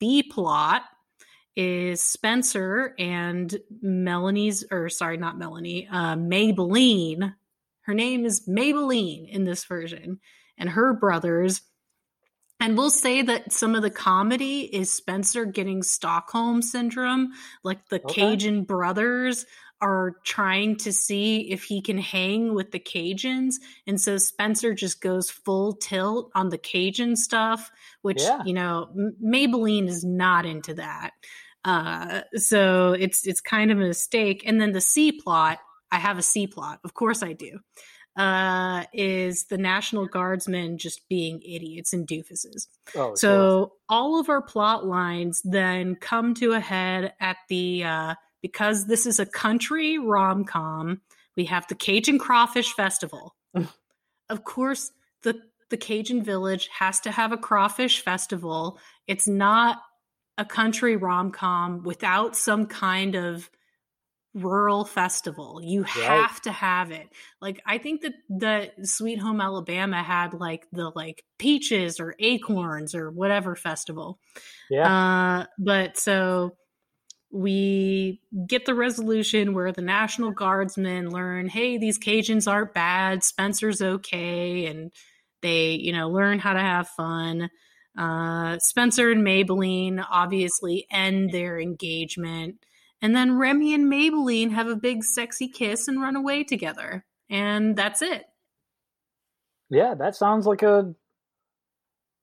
[0.03, 0.81] B plot
[1.55, 7.35] is Spencer and Melanie's, or sorry, not Melanie, uh, Maybelline.
[7.83, 10.19] Her name is Maybelline in this version,
[10.57, 11.61] and her brothers.
[12.59, 17.31] And we'll say that some of the comedy is Spencer getting Stockholm syndrome,
[17.63, 18.13] like the okay.
[18.13, 19.45] Cajun brothers
[19.81, 23.55] are trying to see if he can hang with the Cajuns.
[23.85, 27.69] And so Spencer just goes full tilt on the Cajun stuff,
[28.01, 28.43] which, yeah.
[28.45, 28.89] you know,
[29.21, 31.11] Maybelline is not into that.
[31.65, 34.43] Uh, so it's it's kind of a mistake.
[34.45, 35.59] And then the C plot,
[35.91, 36.79] I have a C plot.
[36.83, 37.59] Of course I do.
[38.15, 42.67] Uh, is the National Guardsmen just being idiots and doofuses.
[42.95, 48.15] Oh, so all of our plot lines then come to a head at the uh,
[48.43, 51.01] because this is a country rom com,
[51.35, 53.33] we have the Cajun Crawfish Festival.
[54.29, 54.91] of course,
[55.23, 55.41] the
[55.71, 58.77] the Cajun Village has to have a crawfish festival.
[59.07, 59.81] It's not
[60.37, 63.49] a country rom com without some kind of
[64.33, 65.61] rural festival.
[65.63, 65.89] You right.
[65.93, 67.07] have to have it.
[67.41, 72.93] Like I think that the Sweet Home Alabama had like the like peaches or acorns
[72.93, 74.19] or whatever festival.
[74.69, 75.39] Yeah.
[75.41, 76.55] Uh, but so
[77.33, 83.81] we get the resolution where the National Guardsmen learn, hey, these Cajuns aren't bad, Spencer's
[83.81, 84.91] okay, and
[85.41, 87.49] they, you know, learn how to have fun.
[87.97, 92.63] Uh, Spencer and Maybelline obviously end their engagement.
[93.01, 97.03] And then Remy and Maybelline have a big sexy kiss and run away together.
[97.29, 98.25] And that's it.
[99.69, 100.93] Yeah, that sounds like a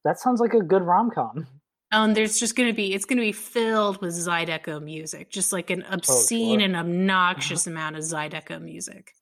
[0.05, 1.47] that sounds like a good rom com.
[1.93, 5.53] Um, there's just going to be it's going to be filled with Zydeco music, just
[5.53, 6.65] like an obscene oh, sure.
[6.65, 7.73] and obnoxious uh-huh.
[7.73, 9.13] amount of Zydeco music.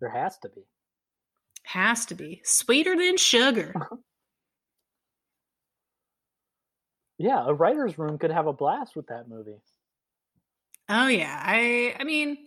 [0.00, 0.62] There has to be.
[1.64, 3.72] Has to be sweeter than sugar.
[7.18, 9.60] yeah, a writer's room could have a blast with that movie.
[10.88, 12.38] Oh yeah, I I mean,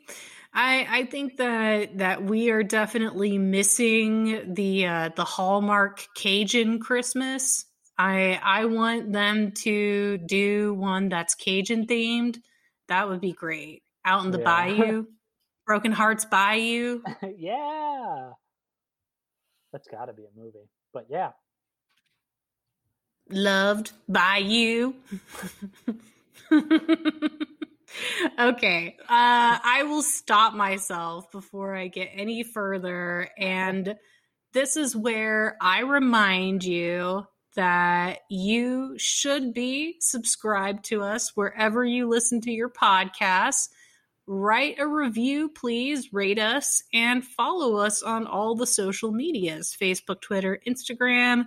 [0.53, 7.65] I I think that that we are definitely missing the uh, the Hallmark Cajun Christmas
[7.97, 12.37] I I want them to do one that's Cajun themed.
[12.87, 13.83] That would be great.
[14.03, 14.43] Out in the yeah.
[14.43, 15.05] bayou,
[15.65, 17.01] Broken Hearts Bayou.
[17.37, 18.31] yeah,
[19.71, 20.69] that's got to be a movie.
[20.93, 21.31] But yeah.
[23.29, 24.95] loved by you.
[28.39, 33.29] okay, uh, I will stop myself before I get any further.
[33.37, 33.95] And
[34.53, 42.07] this is where I remind you that you should be subscribed to us wherever you
[42.07, 43.69] listen to your podcasts.
[44.27, 50.21] Write a review, please, rate us, and follow us on all the social medias Facebook,
[50.21, 51.45] Twitter, Instagram.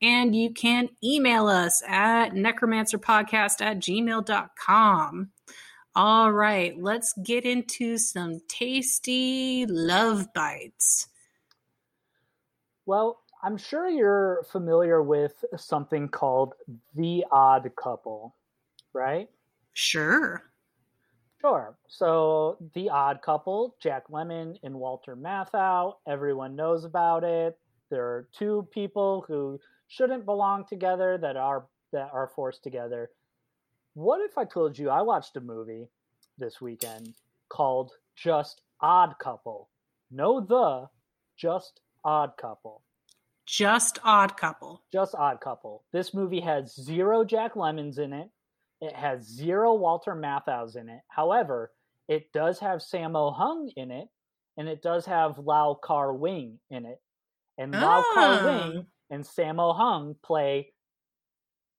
[0.00, 5.30] And you can email us at necromancerpodcast at gmail.com.
[5.96, 11.08] All right, let's get into some tasty love bites.
[12.86, 16.54] Well, I'm sure you're familiar with something called
[16.96, 18.34] The Odd Couple,
[18.92, 19.28] right?
[19.74, 20.42] Sure.
[21.40, 21.76] Sure.
[21.86, 27.56] So, The Odd Couple, Jack Lemmon and Walter Matthau, everyone knows about it.
[27.90, 33.10] There are two people who shouldn't belong together that are that are forced together.
[33.94, 35.88] What if I told you I watched a movie
[36.36, 37.14] this weekend
[37.48, 39.70] called Just Odd Couple?
[40.10, 40.88] No the,
[41.36, 42.82] just Odd Couple.
[43.48, 44.82] Just Odd Couple.
[44.92, 45.82] Just Odd Couple.
[45.90, 48.28] This movie has zero Jack Lemmons in it.
[48.82, 51.00] It has zero Walter Matthau's in it.
[51.08, 51.72] However,
[52.08, 54.08] it does have Sammo Hung in it,
[54.58, 57.00] and it does have Lau Kar Wing in it.
[57.56, 57.78] And oh.
[57.78, 58.14] Lau ah.
[58.14, 60.74] Kar Wing and Sammo Hung play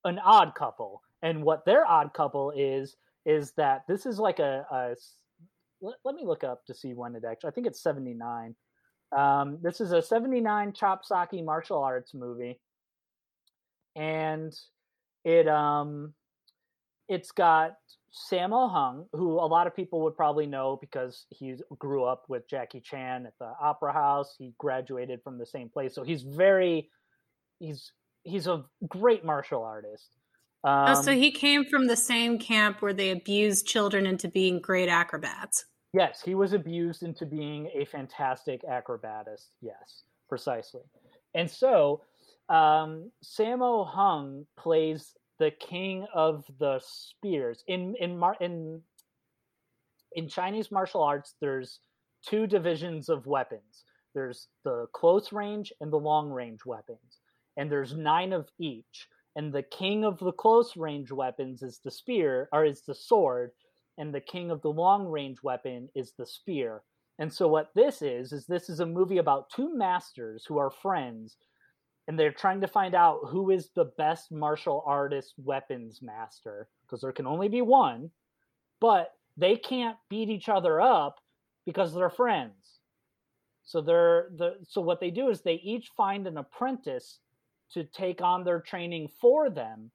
[0.05, 1.03] an odd couple.
[1.21, 4.95] And what their odd couple is is that this is like a, a
[5.81, 7.49] let, let, me look up to see when it actually.
[7.49, 8.55] I think it's seventy nine.
[9.15, 12.59] Um, this is a seventy nine chop socky martial arts movie,
[13.95, 14.53] and
[15.23, 16.13] it um
[17.07, 17.77] it's got
[18.31, 22.47] Sammo Hung, who a lot of people would probably know because he grew up with
[22.47, 24.35] Jackie Chan at the Opera House.
[24.37, 26.89] He graduated from the same place, so he's very
[27.59, 27.91] he's
[28.23, 30.15] he's a great martial artist.
[30.63, 34.27] Um, oh, so um, he came from the same camp where they abused children into
[34.27, 35.65] being great acrobats.
[35.93, 39.47] Yes, he was abused into being a fantastic acrobatist.
[39.61, 40.81] Yes, precisely.
[41.33, 42.03] And so,
[42.47, 48.81] um, Sammo Hung plays the king of the spears in in Mar- in
[50.13, 51.35] in Chinese martial arts.
[51.41, 51.79] There's
[52.25, 53.85] two divisions of weapons.
[54.13, 57.19] There's the close range and the long range weapons
[57.59, 59.07] and there's nine of each.
[59.35, 63.51] And the king of the close range weapons is the spear, or is the sword,
[63.99, 66.81] and the king of the long range weapon is the spear.
[67.19, 70.71] And so what this is is this is a movie about two masters who are
[70.71, 71.35] friends
[72.07, 77.01] and they're trying to find out who is the best martial artist weapons master because
[77.01, 78.09] there can only be one,
[78.81, 81.17] but they can't beat each other up
[81.65, 82.79] because they're friends.
[83.63, 87.19] So they're the so what they do is they each find an apprentice
[87.73, 89.91] to take on their training for them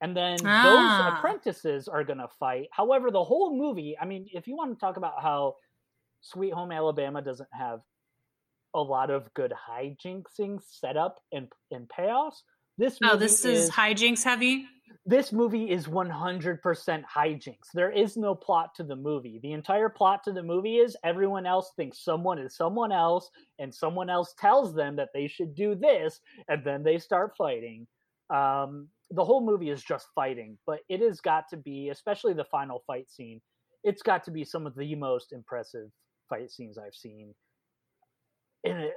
[0.00, 0.62] and then ah.
[0.62, 4.72] those apprentices are going to fight however the whole movie i mean if you want
[4.72, 5.54] to talk about how
[6.20, 7.80] sweet home alabama doesn't have
[8.74, 12.42] a lot of good hijinksing set up and, and payoffs
[12.78, 14.66] this movie oh this is, is hijinks heavy
[15.08, 16.60] this movie is 100%
[17.04, 17.70] hijinks.
[17.72, 19.38] There is no plot to the movie.
[19.40, 23.72] The entire plot to the movie is everyone else thinks someone is someone else, and
[23.72, 27.86] someone else tells them that they should do this, and then they start fighting.
[28.30, 32.44] Um, the whole movie is just fighting, but it has got to be, especially the
[32.44, 33.40] final fight scene,
[33.84, 35.90] it's got to be some of the most impressive
[36.28, 37.34] fight scenes I've seen
[38.64, 38.90] in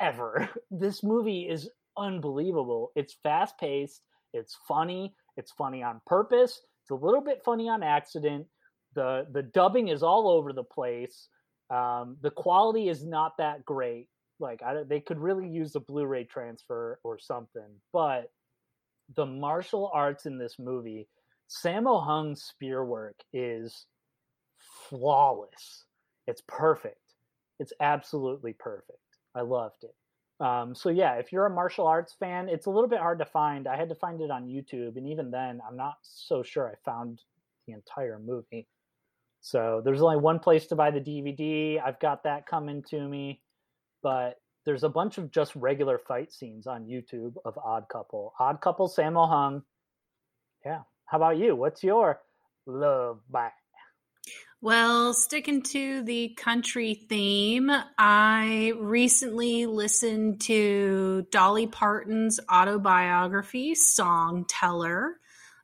[0.00, 0.48] ever.
[0.70, 2.92] This movie is unbelievable.
[2.94, 4.02] It's fast paced
[4.32, 5.14] it's funny.
[5.36, 6.60] It's funny on purpose.
[6.82, 8.46] It's a little bit funny on accident.
[8.94, 11.28] The the dubbing is all over the place.
[11.70, 14.08] Um, the quality is not that great.
[14.38, 17.68] Like I, they could really use a Blu-ray transfer or something.
[17.92, 18.30] But
[19.16, 21.08] the martial arts in this movie,
[21.48, 23.86] Sammo Hung's spear work is
[24.88, 25.84] flawless.
[26.26, 27.14] It's perfect.
[27.58, 28.98] It's absolutely perfect.
[29.34, 29.94] I loved it.
[30.44, 33.26] Um, so yeah, if you're a martial arts fan, it's a little bit hard to
[33.26, 33.66] find.
[33.66, 36.90] I had to find it on YouTube, and even then, I'm not so sure I
[36.90, 37.20] found
[37.66, 38.66] the entire movie.
[39.42, 41.82] So there's only one place to buy the DVD.
[41.82, 43.42] I've got that coming to me,
[44.02, 48.34] but there's a bunch of just regular fight scenes on YouTube of Odd Couple.
[48.38, 49.62] Odd Couple, Sammo Hung.
[50.64, 50.82] Yeah.
[51.06, 51.56] How about you?
[51.56, 52.20] What's your
[52.66, 53.52] love bite?
[54.62, 65.12] Well, sticking to the country theme, I recently listened to Dolly Parton's autobiography, Songteller.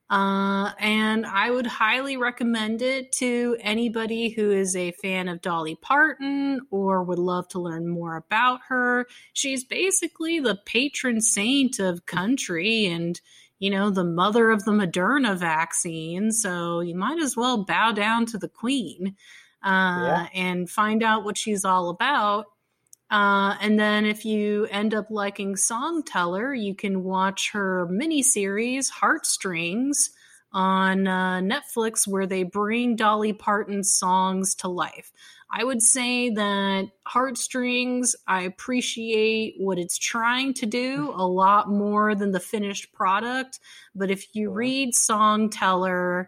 [0.08, 5.74] Uh, and I would highly recommend it to anybody who is a fan of Dolly
[5.74, 9.06] Parton or would love to learn more about her.
[9.32, 13.20] She's basically the patron saint of country and,
[13.58, 16.30] you know, the mother of the Moderna vaccine.
[16.30, 19.16] So you might as well bow down to the queen
[19.64, 20.26] uh, yeah.
[20.32, 22.46] and find out what she's all about.
[23.10, 30.10] Uh, and then if you end up liking Songteller, you can watch her miniseries Heartstrings
[30.52, 35.12] on uh, Netflix, where they bring Dolly Parton's songs to life.
[35.50, 42.14] I would say that Heartstrings, I appreciate what it's trying to do a lot more
[42.14, 43.60] than the finished product.
[43.94, 46.26] But if you read Songteller,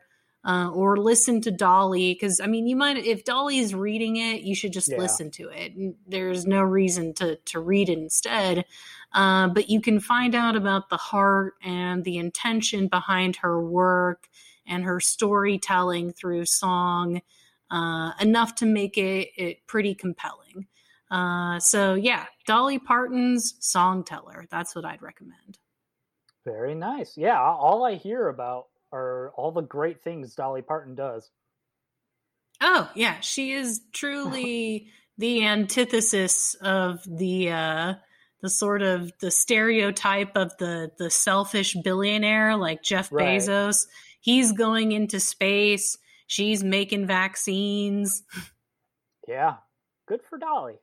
[0.48, 4.40] uh, or listen to Dolly because I mean, you might if Dolly is reading it,
[4.40, 4.96] you should just yeah.
[4.96, 5.74] listen to it.
[6.06, 8.64] There's no reason to to read it instead.
[9.12, 14.28] Uh, but you can find out about the heart and the intention behind her work
[14.66, 17.20] and her storytelling through song
[17.70, 20.66] uh, enough to make it, it pretty compelling.
[21.10, 24.48] Uh, so yeah, Dolly Parton's Songteller.
[24.50, 25.58] That's what I'd recommend.
[26.46, 27.18] Very nice.
[27.18, 31.31] Yeah, all I hear about are all the great things Dolly Parton does.
[32.60, 34.89] Oh, yeah, she is truly
[35.19, 37.94] the antithesis of the uh
[38.40, 43.40] the sort of the stereotype of the the selfish billionaire like Jeff right.
[43.40, 43.86] Bezos.
[44.20, 48.23] He's going into space, she's making vaccines.
[49.28, 49.56] Yeah.
[50.06, 50.81] Good for Dolly.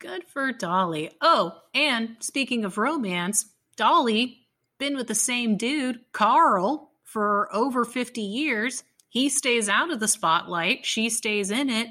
[0.00, 1.12] Good for Dolly.
[1.20, 3.46] Oh, and speaking of romance,
[3.76, 8.84] Dolly been with the same dude, Carl, for over 50 years.
[9.08, 11.88] He stays out of the spotlight, she stays in it.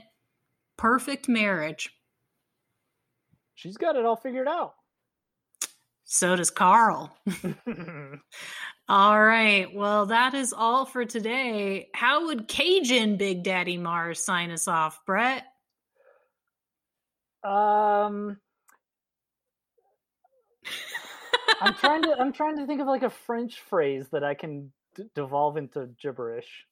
[0.78, 1.90] Perfect marriage.
[3.56, 4.74] She's got it all figured out.
[6.04, 7.18] So does Carl.
[8.90, 9.74] all right.
[9.74, 11.88] Well, that is all for today.
[11.96, 15.46] How would Cajun Big Daddy Mars sign us off, Brett?
[17.44, 18.38] Um
[21.62, 24.72] I'm trying to I'm trying to think of like a French phrase that I can
[24.96, 26.66] d- devolve into gibberish.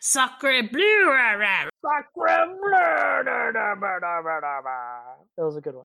[0.00, 1.12] Sacre bleu!
[1.82, 3.22] Sacre bleu!
[5.36, 5.84] That was a good one.